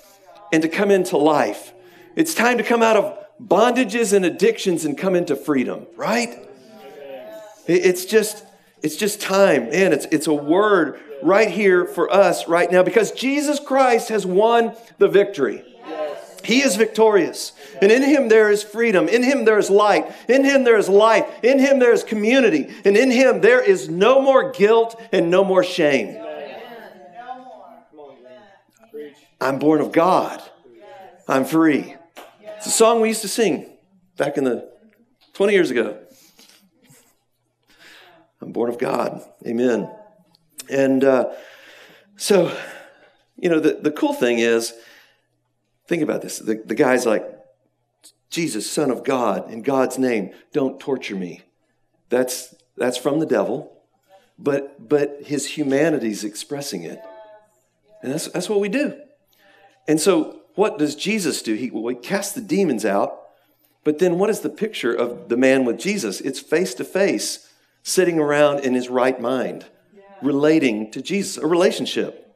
and 0.50 0.62
to 0.62 0.70
come 0.70 0.90
into 0.90 1.18
life. 1.18 1.74
It's 2.16 2.32
time 2.32 2.56
to 2.56 2.64
come 2.64 2.82
out 2.82 2.96
of 2.96 3.18
bondages 3.38 4.14
and 4.14 4.24
addictions 4.24 4.86
and 4.86 4.96
come 4.96 5.14
into 5.14 5.36
freedom, 5.36 5.86
right? 5.96 6.48
It's 7.66 8.06
just 8.06 8.42
it's 8.82 8.96
just 8.96 9.20
time. 9.20 9.68
Man, 9.68 9.92
it's 9.92 10.06
it's 10.06 10.28
a 10.28 10.32
word 10.32 10.98
right 11.22 11.50
here 11.50 11.84
for 11.84 12.10
us 12.10 12.48
right 12.48 12.72
now 12.72 12.82
because 12.82 13.12
Jesus 13.12 13.60
Christ 13.60 14.08
has 14.08 14.24
won 14.24 14.74
the 14.96 15.08
victory. 15.08 15.62
He 16.50 16.62
is 16.62 16.74
victorious. 16.74 17.52
And 17.80 17.92
in 17.92 18.02
him 18.02 18.28
there 18.28 18.50
is 18.50 18.64
freedom. 18.64 19.06
In 19.06 19.22
him 19.22 19.44
there 19.44 19.56
is 19.56 19.70
light. 19.70 20.12
In 20.28 20.42
him 20.42 20.64
there 20.64 20.76
is 20.76 20.88
life. 20.88 21.24
In 21.44 21.60
him 21.60 21.78
there 21.78 21.92
is 21.92 22.02
community. 22.02 22.74
And 22.84 22.96
in 22.96 23.12
him 23.12 23.40
there 23.40 23.62
is 23.62 23.88
no 23.88 24.20
more 24.20 24.50
guilt 24.50 25.00
and 25.12 25.30
no 25.30 25.44
more 25.44 25.62
shame. 25.62 26.20
I'm 29.40 29.60
born 29.60 29.80
of 29.80 29.92
God. 29.92 30.42
I'm 31.28 31.44
free. 31.44 31.94
It's 32.56 32.66
a 32.66 32.70
song 32.70 33.00
we 33.00 33.06
used 33.06 33.22
to 33.22 33.28
sing 33.28 33.70
back 34.16 34.36
in 34.36 34.42
the 34.42 34.72
20 35.34 35.52
years 35.52 35.70
ago. 35.70 36.00
I'm 38.42 38.50
born 38.50 38.70
of 38.70 38.78
God. 38.78 39.22
Amen. 39.46 39.88
And 40.68 41.04
uh, 41.04 41.30
so, 42.16 42.52
you 43.36 43.48
know, 43.48 43.60
the, 43.60 43.74
the 43.74 43.92
cool 43.92 44.14
thing 44.14 44.40
is, 44.40 44.74
Think 45.90 46.04
about 46.04 46.22
this. 46.22 46.38
The, 46.38 46.62
the 46.64 46.76
guy's 46.76 47.04
like, 47.04 47.24
Jesus, 48.30 48.70
Son 48.70 48.92
of 48.92 49.02
God, 49.02 49.50
in 49.50 49.62
God's 49.62 49.98
name, 49.98 50.30
don't 50.52 50.78
torture 50.78 51.16
me. 51.16 51.42
That's, 52.10 52.54
that's 52.76 52.96
from 52.96 53.18
the 53.18 53.26
devil, 53.26 53.72
but, 54.38 54.88
but 54.88 55.22
his 55.24 55.46
humanity 55.46 56.10
is 56.10 56.22
expressing 56.22 56.84
it. 56.84 57.00
And 58.04 58.12
that's, 58.12 58.28
that's 58.28 58.48
what 58.48 58.60
we 58.60 58.68
do. 58.68 59.00
And 59.88 60.00
so, 60.00 60.42
what 60.54 60.78
does 60.78 60.94
Jesus 60.94 61.42
do? 61.42 61.54
He, 61.54 61.72
well, 61.72 61.88
he 61.88 61.96
casts 61.96 62.34
the 62.34 62.40
demons 62.40 62.84
out, 62.84 63.22
but 63.82 63.98
then 63.98 64.16
what 64.16 64.30
is 64.30 64.42
the 64.42 64.48
picture 64.48 64.94
of 64.94 65.28
the 65.28 65.36
man 65.36 65.64
with 65.64 65.80
Jesus? 65.80 66.20
It's 66.20 66.38
face 66.38 66.72
to 66.74 66.84
face, 66.84 67.50
sitting 67.82 68.20
around 68.20 68.60
in 68.60 68.74
his 68.74 68.88
right 68.88 69.20
mind, 69.20 69.66
relating 70.22 70.92
to 70.92 71.02
Jesus, 71.02 71.36
a 71.36 71.48
relationship. 71.48 72.32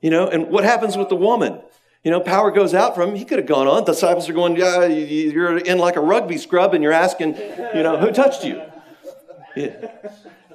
You 0.00 0.08
know, 0.08 0.26
and 0.26 0.48
what 0.48 0.64
happens 0.64 0.96
with 0.96 1.10
the 1.10 1.16
woman? 1.16 1.60
You 2.04 2.10
know, 2.10 2.20
power 2.20 2.50
goes 2.50 2.74
out 2.74 2.94
from 2.94 3.10
him. 3.10 3.16
He 3.16 3.24
could 3.24 3.38
have 3.38 3.48
gone 3.48 3.66
on. 3.66 3.84
The 3.84 3.92
disciples 3.92 4.28
are 4.28 4.32
going, 4.32 4.56
Yeah, 4.56 4.86
you're 4.86 5.58
in 5.58 5.78
like 5.78 5.96
a 5.96 6.00
rugby 6.00 6.38
scrum 6.38 6.72
and 6.74 6.82
you're 6.82 6.92
asking, 6.92 7.36
you 7.36 7.82
know, 7.82 7.98
who 7.98 8.12
touched 8.12 8.44
you? 8.44 8.62
Yeah. 9.56 9.90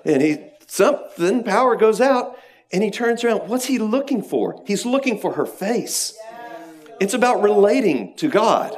And 0.05 0.21
he, 0.21 0.37
something, 0.67 1.43
power 1.43 1.75
goes 1.75 2.01
out 2.01 2.37
and 2.71 2.83
he 2.83 2.89
turns 2.89 3.23
around. 3.23 3.47
What's 3.47 3.65
he 3.65 3.77
looking 3.77 4.23
for? 4.23 4.61
He's 4.65 4.85
looking 4.85 5.19
for 5.19 5.33
her 5.33 5.45
face. 5.45 6.17
It's 6.99 7.13
about 7.13 7.41
relating 7.41 8.15
to 8.15 8.29
God. 8.29 8.77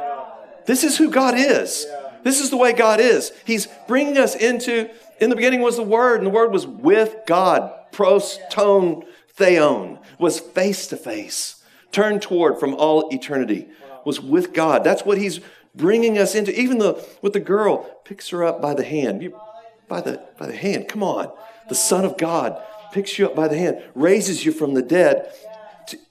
This 0.66 0.84
is 0.84 0.98
who 0.98 1.12
God 1.12 1.36
is. 1.38 1.86
This 2.24 2.42
is 2.42 2.50
the 2.50 2.58
way 2.58 2.74
God 2.74 3.00
is. 3.00 3.32
He's 3.46 3.68
bringing 3.88 4.18
us 4.18 4.36
into, 4.36 4.90
in 5.22 5.30
the 5.30 5.36
beginning 5.36 5.62
was 5.62 5.78
the 5.78 5.84
Word, 5.84 6.18
and 6.18 6.26
the 6.26 6.32
Word 6.32 6.52
was 6.52 6.66
with 6.66 7.16
God. 7.28 7.72
Pros, 7.92 8.40
ton, 8.50 9.04
theon, 9.36 10.00
was 10.18 10.40
face 10.40 10.88
to 10.88 10.98
face, 10.98 11.64
turned 11.92 12.22
toward 12.22 12.60
from 12.60 12.74
all 12.74 13.10
eternity, 13.14 13.68
was 14.06 14.20
with 14.22 14.54
God. 14.54 14.84
That's 14.84 15.04
what 15.04 15.18
He's 15.18 15.40
bringing 15.74 16.18
us 16.18 16.36
into. 16.36 16.58
Even 16.60 16.78
the, 16.78 17.04
with 17.22 17.34
the 17.34 17.40
girl, 17.40 17.84
picks 18.06 18.30
her 18.30 18.44
up 18.44 18.62
by 18.62 18.74
the 18.74 18.84
hand. 18.84 19.24
You, 19.24 19.40
by, 19.88 20.02
the, 20.02 20.24
by 20.38 20.48
the 20.48 20.56
hand, 20.56 20.88
come 20.88 21.04
on. 21.04 21.32
The 21.70 21.76
Son 21.76 22.06
of 22.06 22.18
God 22.18 22.62
picks 22.92 23.20
you 23.20 23.26
up 23.26 23.36
by 23.36 23.48
the 23.48 23.58
hand, 23.58 23.84
raises 23.94 24.46
you 24.46 24.52
from 24.52 24.74
the 24.74 24.82
dead. 24.82 25.32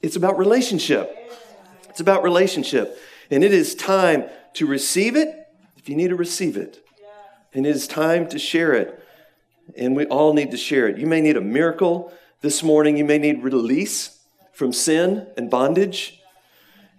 It's 0.03 0.17
about 0.17 0.39
relationship. 0.39 1.17
It's 1.89 2.01
about 2.01 2.23
relationship. 2.23 2.99
And 3.31 3.43
it 3.43 3.53
is 3.53 3.75
time 3.75 4.25
to 4.55 4.67
receive 4.67 5.17
it 5.17 5.49
if 5.77 5.89
you 5.89 5.97
need 5.97 6.09
to 6.09 6.17
receive 6.17 6.57
it. 6.57 6.85
And 7.53 7.67
it 7.67 7.75
is 7.75 7.87
time 7.87 8.29
to 8.31 8.39
share 8.39 8.75
it. 8.75 9.01
And 9.77 9.97
we 9.97 10.05
all 10.07 10.35
need 10.35 10.51
to 10.51 10.57
share 10.57 10.89
it. 10.89 10.99
You 10.99 11.07
may 11.07 11.21
need 11.21 11.37
a 11.37 11.41
miracle 11.41 12.13
this 12.41 12.63
morning. 12.63 12.97
You 12.97 13.05
may 13.05 13.19
need 13.19 13.43
release 13.43 14.14
from 14.55 14.73
sin 14.73 15.27
and 15.37 15.51
bondage. 15.51 16.21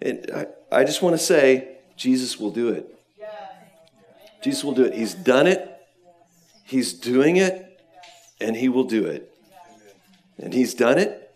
And 0.02 0.30
I, 0.34 0.48
I 0.72 0.84
just 0.84 1.02
want 1.02 1.18
to 1.18 1.24
say, 1.24 1.78
Jesus 1.96 2.40
will 2.40 2.52
do 2.52 2.70
it. 2.70 2.92
Jesus 4.44 4.64
will 4.64 4.74
do 4.74 4.84
it. 4.84 4.94
He's 4.94 5.16
done 5.16 5.48
it, 5.48 5.72
He's 6.64 6.94
doing 6.94 7.38
it, 7.38 7.82
and 8.40 8.56
He 8.56 8.70
will 8.70 8.84
do 8.84 9.06
it. 9.06 9.34
And 10.38 10.54
He's 10.54 10.76
done 10.76 11.00
it, 11.00 11.36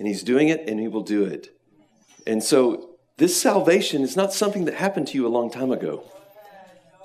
and 0.00 0.08
He's 0.08 0.24
doing 0.24 0.48
it, 0.48 0.68
and 0.68 0.80
He 0.80 0.88
will 0.88 1.02
do 1.02 1.24
it. 1.24 1.56
And 2.26 2.42
so 2.42 2.90
this 3.18 3.40
salvation 3.40 4.02
is 4.02 4.16
not 4.16 4.32
something 4.32 4.64
that 4.64 4.74
happened 4.74 5.06
to 5.08 5.14
you 5.18 5.26
a 5.26 5.28
long 5.28 5.48
time 5.48 5.70
ago, 5.70 6.02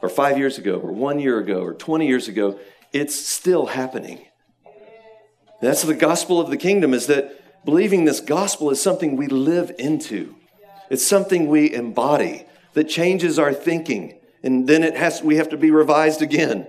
or 0.02 0.10
five 0.10 0.40
years 0.40 0.58
ago, 0.58 0.80
or 0.80 0.92
one 0.92 1.20
year 1.20 1.38
ago, 1.38 1.62
or 1.62 1.76
20 1.76 2.08
years 2.08 2.28
ago. 2.28 2.60
It's 2.92 3.16
still 3.16 3.68
happening. 3.68 4.26
That's 5.62 5.84
the 5.84 5.94
gospel 5.94 6.40
of 6.40 6.50
the 6.50 6.58
kingdom, 6.58 6.94
is 6.96 7.06
that 7.06 7.39
believing 7.66 8.06
this 8.06 8.20
gospel 8.20 8.70
is 8.70 8.82
something 8.82 9.16
we 9.16 9.28
live 9.28 9.72
into. 9.78 10.36
It's 10.90 11.06
something 11.06 11.48
we 11.48 11.74
embody 11.74 12.46
that 12.74 12.86
changes 12.86 13.38
our 13.38 13.54
thinking. 13.54 14.20
And 14.44 14.68
then 14.68 14.84
it 14.84 14.96
has, 14.96 15.22
we 15.22 15.36
have 15.36 15.50
to 15.50 15.58
be 15.58 15.72
revised 15.72 16.22
again. 16.22 16.68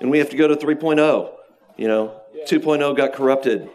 And 0.00 0.10
we 0.10 0.18
have 0.18 0.30
to 0.30 0.36
go 0.36 0.48
to 0.48 0.56
3.0. 0.56 1.32
You 1.76 1.88
know, 1.88 2.20
2.0 2.46 2.96
got 2.96 3.12
corrupted, 3.12 3.70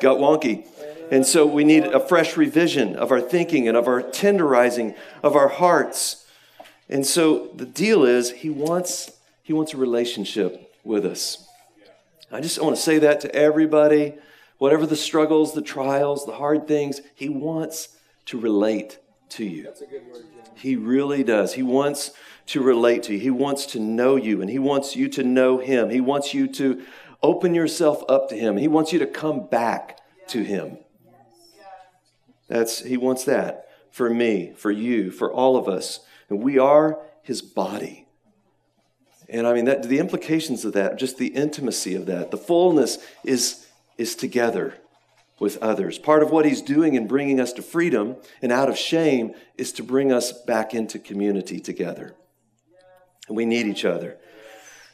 got 0.00 0.18
wonky. 0.18 0.66
And 1.10 1.26
so 1.26 1.46
we 1.46 1.64
need 1.64 1.84
a 1.84 2.00
fresh 2.00 2.36
revision 2.36 2.96
of 2.96 3.10
our 3.10 3.20
thinking 3.20 3.68
and 3.68 3.76
of 3.76 3.86
our 3.86 4.02
tenderizing 4.02 4.96
of 5.22 5.36
our 5.36 5.48
hearts. 5.48 6.26
And 6.88 7.06
so 7.06 7.48
the 7.54 7.66
deal 7.66 8.04
is 8.04 8.30
he 8.30 8.50
wants 8.50 9.12
he 9.42 9.52
wants 9.52 9.74
a 9.74 9.76
relationship 9.76 10.74
with 10.84 11.04
us. 11.04 11.43
I 12.32 12.40
just 12.40 12.60
want 12.60 12.76
to 12.76 12.82
say 12.82 12.98
that 12.98 13.20
to 13.20 13.34
everybody, 13.34 14.14
whatever 14.58 14.86
the 14.86 14.96
struggles, 14.96 15.54
the 15.54 15.62
trials, 15.62 16.26
the 16.26 16.32
hard 16.32 16.66
things, 16.66 17.00
he 17.14 17.28
wants 17.28 17.96
to 18.26 18.38
relate 18.38 18.98
to 19.30 19.44
you. 19.44 19.64
That's 19.64 19.82
a 19.82 19.86
good 19.86 20.06
word, 20.06 20.24
Jim. 20.32 20.52
He 20.56 20.76
really 20.76 21.22
does. 21.24 21.54
He 21.54 21.62
wants 21.62 22.12
to 22.46 22.62
relate 22.62 23.02
to 23.04 23.14
you. 23.14 23.18
He 23.18 23.30
wants 23.30 23.66
to 23.66 23.80
know 23.80 24.16
you 24.16 24.40
and 24.40 24.50
he 24.50 24.58
wants 24.58 24.96
you 24.96 25.08
to 25.10 25.24
know 25.24 25.58
him. 25.58 25.90
He 25.90 26.00
wants 26.00 26.34
you 26.34 26.46
to 26.48 26.82
open 27.22 27.54
yourself 27.54 28.02
up 28.08 28.28
to 28.28 28.36
him. 28.36 28.56
He 28.56 28.68
wants 28.68 28.92
you 28.92 28.98
to 29.00 29.06
come 29.06 29.46
back 29.46 29.98
to 30.28 30.42
him. 30.42 30.78
That's, 32.48 32.80
he 32.80 32.96
wants 32.96 33.24
that 33.24 33.68
for 33.90 34.10
me, 34.10 34.52
for 34.56 34.70
you, 34.70 35.10
for 35.10 35.32
all 35.32 35.56
of 35.56 35.68
us. 35.68 36.00
And 36.28 36.42
we 36.42 36.58
are 36.58 37.00
his 37.22 37.42
body. 37.42 38.03
And 39.34 39.48
I 39.48 39.52
mean, 39.52 39.64
that, 39.64 39.82
the 39.82 39.98
implications 39.98 40.64
of 40.64 40.74
that, 40.74 40.96
just 40.96 41.18
the 41.18 41.26
intimacy 41.26 41.96
of 41.96 42.06
that, 42.06 42.30
the 42.30 42.36
fullness 42.36 42.98
is, 43.24 43.66
is 43.98 44.14
together 44.14 44.74
with 45.40 45.60
others. 45.60 45.98
Part 45.98 46.22
of 46.22 46.30
what 46.30 46.44
he's 46.44 46.62
doing 46.62 46.94
in 46.94 47.08
bringing 47.08 47.40
us 47.40 47.52
to 47.54 47.62
freedom 47.62 48.14
and 48.40 48.52
out 48.52 48.68
of 48.68 48.78
shame 48.78 49.34
is 49.58 49.72
to 49.72 49.82
bring 49.82 50.12
us 50.12 50.30
back 50.30 50.72
into 50.72 51.00
community 51.00 51.58
together. 51.58 52.14
And 53.26 53.36
we 53.36 53.44
need 53.44 53.66
each 53.66 53.84
other. 53.84 54.18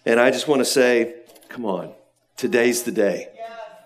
And 0.07 0.19
I 0.19 0.31
just 0.31 0.49
want 0.49 0.61
to 0.61 0.65
say, 0.65 1.17
come 1.51 1.67
on, 1.67 1.93
today's 2.39 2.85
the 2.85 2.93
day. 2.93 3.29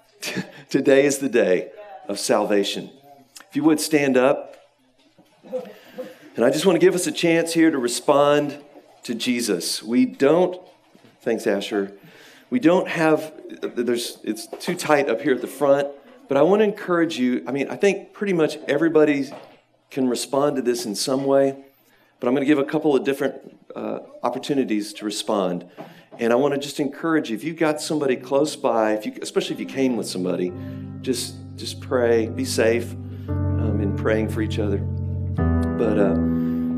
Today 0.71 1.05
is 1.05 1.19
the 1.19 1.29
day 1.29 1.73
of 2.09 2.19
salvation. 2.19 2.91
If 3.51 3.57
you 3.57 3.65
would 3.65 3.81
stand 3.81 4.17
up. 4.17 4.57
And 6.37 6.45
I 6.45 6.51
just 6.51 6.65
want 6.65 6.77
to 6.77 6.81
give 6.81 6.95
us 6.95 7.07
a 7.09 7.13
chance 7.13 7.53
here 7.53 7.71
to 7.71 7.77
respond 7.77 8.59
to 9.05 9.15
Jesus. 9.15 9.83
We 9.83 10.07
don't, 10.07 10.61
thanks, 11.21 11.47
Asher. 11.47 11.93
We 12.51 12.59
don't 12.59 12.89
have, 12.89 13.33
there's, 13.63 14.19
it's 14.23 14.47
too 14.47 14.75
tight 14.75 15.09
up 15.09 15.21
here 15.21 15.35
at 15.35 15.41
the 15.41 15.47
front, 15.47 15.89
but 16.29 16.37
I 16.37 16.43
want 16.43 16.61
to 16.61 16.65
encourage 16.65 17.19
you. 17.19 17.45
I 17.47 17.53
mean, 17.53 17.69
I 17.69 17.77
think 17.77 18.13
pretty 18.13 18.33
much 18.33 18.59
everybody 18.69 19.31
can 19.91 20.09
respond 20.09 20.57
to 20.57 20.63
this 20.63 20.87
in 20.87 20.95
some 20.95 21.25
way, 21.25 21.57
but 22.19 22.29
I'm 22.29 22.35
going 22.35 22.47
to 22.47 22.47
give 22.47 22.59
a 22.59 22.65
couple 22.65 22.97
of 22.97 23.05
different 23.05 23.57
uh, 23.75 24.01
opportunities 24.23 24.93
to 24.95 25.05
respond. 25.05 25.67
And 26.19 26.33
I 26.33 26.37
want 26.37 26.55
to 26.55 26.61
just 26.61 26.81
encourage 26.81 27.31
you 27.31 27.37
if 27.37 27.45
you've 27.45 27.59
got 27.59 27.81
somebody 27.81 28.17
close 28.17 28.57
by, 28.57 28.93
if 28.93 29.05
you, 29.05 29.15
especially 29.21 29.55
if 29.55 29.61
you 29.61 29.67
came 29.67 29.97
with 29.97 30.07
somebody, 30.07 30.53
just, 31.03 31.35
just 31.57 31.81
pray, 31.81 32.29
be 32.29 32.45
safe 32.45 32.93
um, 33.29 33.81
in 33.83 33.97
praying 33.97 34.29
for 34.29 34.41
each 34.41 34.59
other. 34.59 34.79
But 34.79 35.99
uh, 35.99 36.15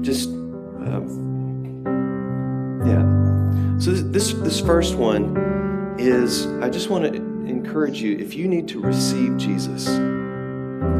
just, 0.00 0.30
um, 0.30 1.25
yeah. 2.86 3.78
So 3.78 3.90
this, 3.90 4.32
this, 4.32 4.60
first 4.60 4.94
one 4.94 5.96
is 5.98 6.46
I 6.62 6.70
just 6.70 6.88
want 6.88 7.04
to 7.04 7.14
encourage 7.16 8.00
you 8.00 8.16
if 8.16 8.34
you 8.34 8.48
need 8.48 8.68
to 8.68 8.80
receive 8.80 9.36
Jesus, 9.36 9.84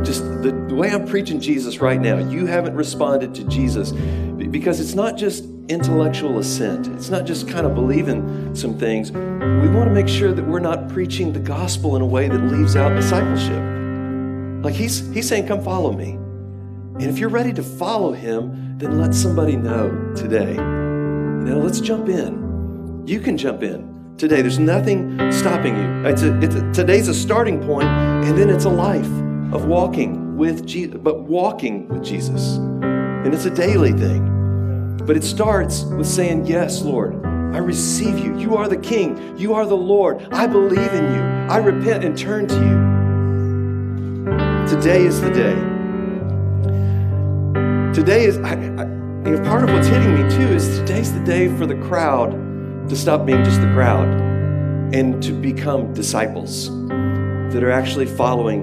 just 0.06 0.22
the, 0.42 0.66
the 0.68 0.74
way 0.74 0.90
I'm 0.90 1.06
preaching 1.06 1.40
Jesus 1.40 1.80
right 1.80 2.00
now, 2.00 2.18
you 2.18 2.46
haven't 2.46 2.74
responded 2.74 3.34
to 3.36 3.44
Jesus 3.44 3.92
because 3.92 4.80
it's 4.80 4.94
not 4.94 5.16
just 5.16 5.44
intellectual 5.68 6.38
assent. 6.38 6.86
It's 6.88 7.10
not 7.10 7.24
just 7.24 7.48
kind 7.48 7.66
of 7.66 7.74
believing 7.74 8.54
some 8.54 8.78
things. 8.78 9.10
We 9.10 9.68
want 9.68 9.88
to 9.88 9.94
make 9.94 10.08
sure 10.08 10.32
that 10.32 10.46
we're 10.46 10.60
not 10.60 10.88
preaching 10.88 11.32
the 11.32 11.40
gospel 11.40 11.96
in 11.96 12.02
a 12.02 12.06
way 12.06 12.28
that 12.28 12.38
leaves 12.38 12.76
out 12.76 12.94
discipleship. 12.94 13.62
Like 14.64 14.74
he's, 14.74 15.08
he's 15.12 15.28
saying, 15.28 15.46
Come 15.46 15.62
follow 15.62 15.92
me. 15.92 16.12
And 16.98 17.04
if 17.04 17.18
you're 17.18 17.28
ready 17.28 17.52
to 17.52 17.62
follow 17.62 18.12
him, 18.12 18.78
then 18.78 18.98
let 18.98 19.14
somebody 19.14 19.56
know 19.56 19.90
today. 20.16 20.56
Know, 21.46 21.58
let's 21.60 21.78
jump 21.80 22.08
in. 22.08 23.06
You 23.06 23.20
can 23.20 23.38
jump 23.38 23.62
in 23.62 24.16
today. 24.18 24.42
There's 24.42 24.58
nothing 24.58 25.30
stopping 25.30 25.76
you. 25.76 26.04
It's 26.04 26.22
a, 26.22 26.36
it's 26.40 26.56
a, 26.56 26.72
today's 26.72 27.06
a 27.06 27.14
starting 27.14 27.64
point, 27.64 27.86
and 27.86 28.36
then 28.36 28.50
it's 28.50 28.64
a 28.64 28.68
life 28.68 29.06
of 29.54 29.66
walking 29.66 30.36
with 30.36 30.66
Jesus, 30.66 30.98
but 31.00 31.20
walking 31.20 31.86
with 31.86 32.02
Jesus. 32.02 32.56
And 32.56 33.32
it's 33.32 33.44
a 33.44 33.54
daily 33.54 33.92
thing. 33.92 34.96
But 35.06 35.16
it 35.16 35.22
starts 35.22 35.84
with 35.84 36.08
saying, 36.08 36.46
Yes, 36.46 36.82
Lord, 36.82 37.24
I 37.24 37.58
receive 37.58 38.18
you. 38.18 38.36
You 38.36 38.56
are 38.56 38.66
the 38.66 38.78
King. 38.78 39.38
You 39.38 39.54
are 39.54 39.64
the 39.64 39.76
Lord. 39.76 40.26
I 40.32 40.48
believe 40.48 40.92
in 40.92 41.14
you. 41.14 41.20
I 41.48 41.58
repent 41.58 42.02
and 42.02 42.18
turn 42.18 42.48
to 42.48 42.54
you. 42.56 42.96
Today 44.68 45.06
is 45.06 45.20
the 45.20 45.30
day. 45.30 45.54
Today 47.94 48.24
is, 48.24 48.36
I, 48.38 48.54
I, 48.82 49.05
part 49.34 49.64
of 49.64 49.70
what's 49.70 49.88
hitting 49.88 50.14
me 50.14 50.30
too 50.30 50.54
is 50.54 50.78
today's 50.78 51.12
the 51.12 51.18
day 51.24 51.48
for 51.56 51.66
the 51.66 51.74
crowd 51.74 52.30
to 52.88 52.94
stop 52.94 53.26
being 53.26 53.42
just 53.42 53.60
the 53.60 53.66
crowd 53.72 54.06
and 54.94 55.20
to 55.22 55.32
become 55.32 55.92
disciples 55.92 56.68
that 57.52 57.64
are 57.64 57.72
actually 57.72 58.06
following 58.06 58.62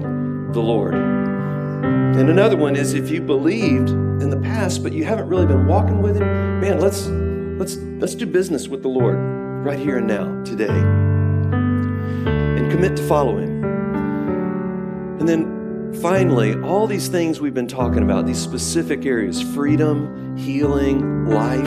the 0.52 0.60
Lord. 0.60 0.94
And 0.94 2.30
another 2.30 2.56
one 2.56 2.76
is 2.76 2.94
if 2.94 3.10
you 3.10 3.20
believed 3.20 3.90
in 3.90 4.30
the 4.30 4.38
past, 4.38 4.82
but 4.82 4.94
you 4.94 5.04
haven't 5.04 5.28
really 5.28 5.46
been 5.46 5.66
walking 5.66 6.00
with 6.00 6.16
Him, 6.16 6.60
man, 6.60 6.80
let's 6.80 7.08
let's 7.58 7.76
let's 8.00 8.14
do 8.14 8.24
business 8.24 8.66
with 8.66 8.80
the 8.82 8.88
Lord 8.88 9.18
right 9.64 9.78
here 9.78 9.98
and 9.98 10.06
now, 10.06 10.42
today. 10.44 10.68
And 12.26 12.70
commit 12.70 12.96
to 12.96 13.02
follow 13.06 13.38
him. 13.38 13.64
And 15.20 15.28
then 15.28 15.53
finally, 16.00 16.54
all 16.62 16.86
these 16.86 17.08
things 17.08 17.40
we've 17.40 17.54
been 17.54 17.66
talking 17.66 18.02
about, 18.02 18.26
these 18.26 18.38
specific 18.38 19.06
areas, 19.06 19.40
freedom, 19.40 20.36
healing, 20.36 21.26
life. 21.26 21.64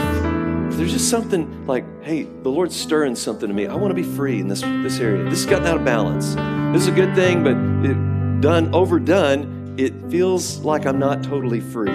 There's 0.77 0.91
just 0.91 1.09
something 1.09 1.65
like, 1.65 1.85
hey, 2.03 2.23
the 2.23 2.49
Lord's 2.49 2.75
stirring 2.75 3.15
something 3.15 3.47
to 3.47 3.53
me. 3.53 3.67
I 3.67 3.75
want 3.75 3.91
to 3.91 3.95
be 3.95 4.03
free 4.03 4.39
in 4.39 4.47
this, 4.47 4.61
this 4.61 4.99
area. 4.99 5.23
This 5.23 5.43
has 5.43 5.45
gotten 5.45 5.67
out 5.67 5.77
of 5.77 5.85
balance. 5.85 6.35
This 6.73 6.83
is 6.83 6.87
a 6.87 6.91
good 6.91 7.15
thing, 7.15 7.43
but 7.43 7.55
it, 7.89 8.41
done 8.41 8.73
overdone, 8.73 9.75
it 9.79 9.93
feels 10.09 10.59
like 10.59 10.85
I'm 10.85 10.99
not 10.99 11.23
totally 11.23 11.59
free. 11.59 11.89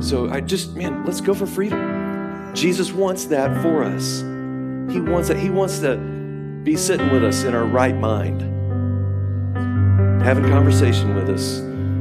So 0.00 0.28
I 0.30 0.40
just, 0.40 0.74
man, 0.76 1.04
let's 1.04 1.20
go 1.20 1.34
for 1.34 1.46
freedom. 1.46 2.54
Jesus 2.54 2.92
wants 2.92 3.26
that 3.26 3.62
for 3.62 3.82
us. 3.82 4.20
He 4.90 5.00
wants 5.00 5.28
that. 5.28 5.38
He 5.38 5.50
wants 5.50 5.80
to 5.80 5.96
be 6.62 6.76
sitting 6.76 7.10
with 7.10 7.24
us 7.24 7.44
in 7.44 7.54
our 7.54 7.64
right 7.64 7.96
mind, 7.96 8.42
having 10.26 10.42
conversation 10.50 11.14
with 11.14 11.30
us. 11.30 11.58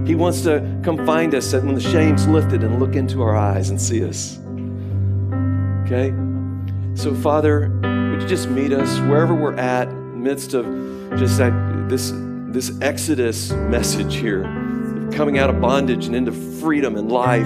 He 0.07 0.15
wants 0.15 0.41
to 0.41 0.81
come 0.83 1.05
find 1.05 1.35
us 1.35 1.53
when 1.53 1.75
the 1.75 1.79
shame's 1.79 2.27
lifted 2.27 2.63
and 2.63 2.79
look 2.79 2.95
into 2.95 3.21
our 3.21 3.35
eyes 3.35 3.69
and 3.69 3.79
see 3.79 4.03
us. 4.03 4.39
Okay? 5.85 6.11
So, 6.95 7.13
Father, 7.13 7.69
would 7.83 8.23
you 8.23 8.27
just 8.27 8.49
meet 8.49 8.73
us 8.73 8.99
wherever 9.01 9.35
we're 9.35 9.53
at, 9.53 9.93
midst 9.93 10.55
of 10.55 10.65
just 11.19 11.37
that 11.37 11.53
this 11.87 12.11
this 12.47 12.71
Exodus 12.81 13.51
message 13.51 14.15
here, 14.15 14.41
coming 15.13 15.37
out 15.37 15.51
of 15.51 15.61
bondage 15.61 16.07
and 16.07 16.15
into 16.15 16.31
freedom 16.31 16.95
and 16.95 17.11
life, 17.11 17.45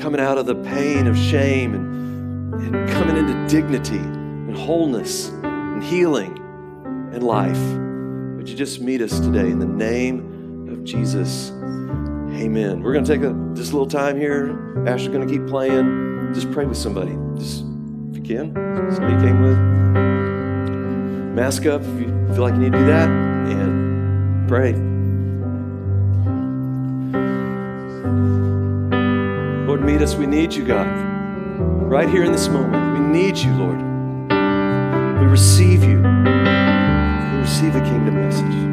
coming 0.00 0.20
out 0.20 0.38
of 0.38 0.46
the 0.46 0.54
pain 0.54 1.08
of 1.08 1.18
shame 1.18 1.74
and, 1.74 2.54
and 2.54 2.88
coming 2.90 3.16
into 3.16 3.34
dignity 3.48 3.98
and 3.98 4.56
wholeness 4.56 5.30
and 5.30 5.82
healing 5.82 6.38
and 7.12 7.24
life. 7.24 7.91
Would 8.42 8.48
you 8.48 8.56
just 8.56 8.80
meet 8.80 9.00
us 9.00 9.20
today 9.20 9.48
in 9.52 9.60
the 9.60 9.66
name 9.66 10.68
of 10.68 10.82
Jesus? 10.82 11.50
Amen. 11.52 12.82
We're 12.82 12.92
going 12.92 13.04
to 13.04 13.12
take 13.14 13.22
a, 13.22 13.32
just 13.54 13.70
a 13.70 13.72
little 13.72 13.86
time 13.86 14.18
here. 14.18 14.84
Ashley's 14.84 15.10
going 15.10 15.24
to 15.24 15.32
keep 15.32 15.46
playing. 15.46 16.32
Just 16.34 16.50
pray 16.50 16.64
with 16.64 16.76
somebody. 16.76 17.16
Just 17.38 17.64
if 18.10 18.16
you 18.16 18.22
can. 18.24 18.52
Somebody 18.92 19.14
you 19.14 19.20
came 19.20 19.42
with. 19.42 19.56
Mask 21.36 21.66
up 21.66 21.82
if 21.82 22.00
you 22.00 22.08
feel 22.34 22.42
like 22.42 22.54
you 22.54 22.58
need 22.58 22.72
to 22.72 22.78
do 22.78 22.86
that. 22.86 23.08
And 23.08 24.48
pray. 24.48 24.72
Lord, 29.68 29.84
meet 29.84 30.02
us. 30.02 30.16
We 30.16 30.26
need 30.26 30.52
you, 30.52 30.66
God. 30.66 30.88
Right 31.88 32.08
here 32.08 32.24
in 32.24 32.32
this 32.32 32.48
moment. 32.48 32.98
We 32.98 33.20
need 33.20 33.38
you, 33.38 33.52
Lord. 33.52 33.78
We 35.20 35.26
receive 35.26 35.84
you. 35.84 36.02
Receive 37.42 37.72
the 37.72 37.80
kingdom 37.80 38.14
message. 38.14 38.71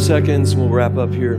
Seconds, 0.00 0.56
we'll 0.56 0.70
wrap 0.70 0.96
up 0.96 1.10
here. 1.10 1.34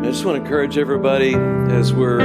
I 0.00 0.10
just 0.10 0.24
want 0.24 0.36
to 0.36 0.42
encourage 0.42 0.78
everybody 0.78 1.34
as 1.34 1.92
we're 1.92 2.18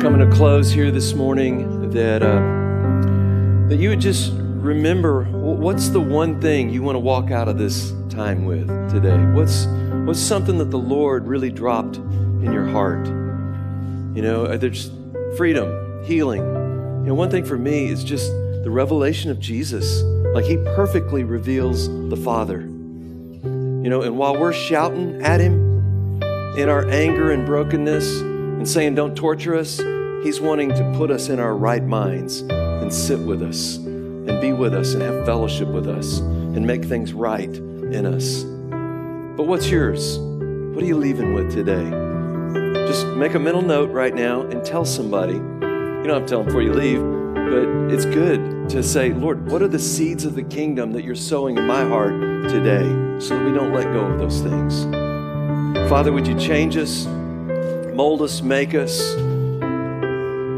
coming 0.00 0.18
to 0.18 0.36
close 0.36 0.70
here 0.70 0.90
this 0.90 1.14
morning 1.14 1.75
that 1.92 2.22
uh, 2.22 3.68
that 3.68 3.76
you 3.78 3.88
would 3.90 4.00
just 4.00 4.32
remember 4.34 5.24
what's 5.24 5.88
the 5.88 6.00
one 6.00 6.40
thing 6.40 6.70
you 6.70 6.82
want 6.82 6.96
to 6.96 7.00
walk 7.00 7.30
out 7.30 7.48
of 7.48 7.58
this 7.58 7.92
time 8.08 8.44
with 8.44 8.66
today. 8.90 9.16
What's 9.32 9.66
what's 10.06 10.20
something 10.20 10.58
that 10.58 10.70
the 10.70 10.78
Lord 10.78 11.26
really 11.26 11.50
dropped 11.50 11.96
in 11.96 12.52
your 12.52 12.66
heart? 12.66 13.06
You 13.06 14.22
know, 14.22 14.46
uh, 14.46 14.56
there's 14.56 14.90
freedom, 15.36 16.04
healing. 16.04 16.40
You 16.40 17.08
know, 17.08 17.14
one 17.14 17.30
thing 17.30 17.44
for 17.44 17.58
me 17.58 17.86
is 17.86 18.02
just 18.02 18.30
the 18.30 18.70
revelation 18.70 19.30
of 19.30 19.38
Jesus. 19.38 20.02
Like 20.34 20.44
he 20.44 20.56
perfectly 20.56 21.24
reveals 21.24 21.88
the 22.10 22.16
Father. 22.16 22.60
You 22.62 23.90
know, 23.90 24.02
and 24.02 24.18
while 24.18 24.36
we're 24.36 24.52
shouting 24.52 25.22
at 25.22 25.40
him 25.40 26.20
in 26.56 26.68
our 26.68 26.88
anger 26.88 27.30
and 27.30 27.46
brokenness 27.46 28.20
and 28.20 28.68
saying, 28.68 28.94
Don't 28.94 29.14
torture 29.14 29.54
us, 29.54 29.78
he's 30.26 30.40
wanting 30.40 30.70
to 30.70 30.92
put 30.96 31.08
us 31.08 31.28
in 31.28 31.38
our 31.38 31.56
right 31.56 31.84
minds 31.84 32.40
and 32.40 32.92
sit 32.92 33.20
with 33.20 33.40
us 33.42 33.76
and 33.76 34.40
be 34.40 34.52
with 34.52 34.74
us 34.74 34.92
and 34.92 35.00
have 35.00 35.24
fellowship 35.24 35.68
with 35.68 35.86
us 35.86 36.18
and 36.18 36.66
make 36.66 36.84
things 36.84 37.12
right 37.12 37.54
in 37.54 38.04
us. 38.04 38.42
But 39.36 39.44
what's 39.44 39.70
yours? 39.70 40.18
What 40.18 40.82
are 40.82 40.86
you 40.86 40.96
leaving 40.96 41.32
with 41.32 41.52
today? 41.52 41.84
Just 42.88 43.06
make 43.06 43.34
a 43.34 43.38
mental 43.38 43.62
note 43.62 43.92
right 43.92 44.12
now 44.12 44.40
and 44.40 44.64
tell 44.64 44.84
somebody. 44.84 45.34
You 45.34 46.02
don't 46.02 46.08
have 46.08 46.22
to 46.22 46.28
tell 46.28 46.38
them 46.40 46.46
before 46.46 46.62
you 46.62 46.72
leave, 46.72 47.00
but 47.48 47.94
it's 47.94 48.04
good 48.04 48.68
to 48.70 48.82
say, 48.82 49.12
Lord, 49.12 49.48
what 49.48 49.62
are 49.62 49.68
the 49.68 49.78
seeds 49.78 50.24
of 50.24 50.34
the 50.34 50.42
kingdom 50.42 50.90
that 50.94 51.04
you're 51.04 51.14
sowing 51.14 51.56
in 51.56 51.68
my 51.68 51.84
heart 51.84 52.14
today 52.48 52.82
so 53.20 53.38
that 53.38 53.44
we 53.44 53.52
don't 53.52 53.72
let 53.72 53.84
go 53.92 54.00
of 54.00 54.18
those 54.18 54.40
things? 54.40 54.86
Father, 55.88 56.12
would 56.12 56.26
you 56.26 56.36
change 56.36 56.76
us, 56.76 57.06
mold 57.94 58.22
us, 58.22 58.42
make 58.42 58.74
us, 58.74 59.14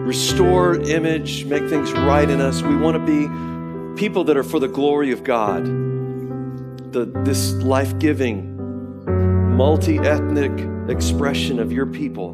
restore 0.09 0.77
image, 0.77 1.45
make 1.45 1.69
things 1.69 1.93
right 1.93 2.31
in 2.31 2.41
us? 2.41 2.63
We 2.63 2.75
want 2.75 2.97
to 2.97 3.05
be 3.05 4.01
people 4.01 4.25
that 4.25 4.39
are 4.39 4.43
for 4.43 4.59
the 4.59 4.67
glory 4.67 5.13
of 5.13 5.23
God. 5.23 5.67
The, 5.67 7.13
this 7.25 7.53
life 7.57 7.99
giving, 7.99 8.57
multi 9.55 9.99
ethnic 9.99 10.51
expression 10.89 11.59
of 11.59 11.71
your 11.71 11.85
people. 11.85 12.33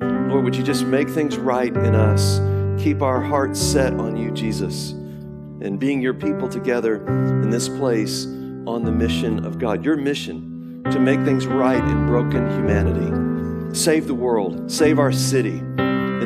Lord, 0.00 0.44
would 0.44 0.54
you 0.54 0.62
just 0.62 0.84
make 0.84 1.08
things 1.08 1.36
right 1.36 1.76
in 1.76 1.96
us? 1.96 2.38
Keep 2.80 3.02
our 3.02 3.20
hearts 3.20 3.60
set 3.60 3.94
on 3.94 4.16
you, 4.16 4.30
Jesus, 4.30 4.92
and 4.92 5.80
being 5.80 6.00
your 6.00 6.14
people 6.14 6.48
together 6.48 7.04
in 7.08 7.50
this 7.50 7.68
place 7.68 8.26
on 8.26 8.84
the 8.84 8.92
mission 8.92 9.44
of 9.44 9.58
God. 9.58 9.84
Your 9.84 9.96
mission 9.96 10.84
to 10.92 11.00
make 11.00 11.20
things 11.24 11.48
right 11.48 11.82
in 11.82 12.06
broken 12.06 12.48
humanity. 12.52 13.74
Save 13.76 14.06
the 14.06 14.14
world, 14.14 14.70
save 14.70 15.00
our 15.00 15.10
city 15.10 15.60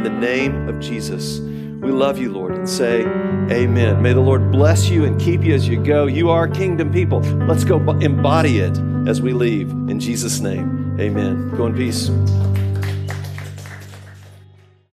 in 0.05 0.12
the 0.12 0.26
name 0.26 0.68
of 0.68 0.80
Jesus. 0.80 1.38
We 1.38 1.92
love 1.92 2.18
you, 2.18 2.32
Lord, 2.32 2.57
and 2.57 2.68
say 2.68 3.03
amen. 3.03 4.03
May 4.03 4.12
the 4.12 4.20
Lord 4.20 4.50
bless 4.50 4.88
you 4.88 5.05
and 5.05 5.20
keep 5.20 5.44
you 5.44 5.55
as 5.55 5.68
you 5.68 5.80
go. 5.80 6.07
You 6.07 6.28
are 6.30 6.48
kingdom 6.48 6.92
people. 6.92 7.20
Let's 7.20 7.62
go 7.62 7.78
embody 7.98 8.59
it 8.59 8.76
as 9.07 9.22
we 9.22 9.32
leave. 9.32 9.70
In 9.70 10.00
Jesus' 10.00 10.40
name, 10.40 10.98
amen. 10.98 11.50
Go 11.57 11.66
in 11.66 11.74
peace. 11.76 12.09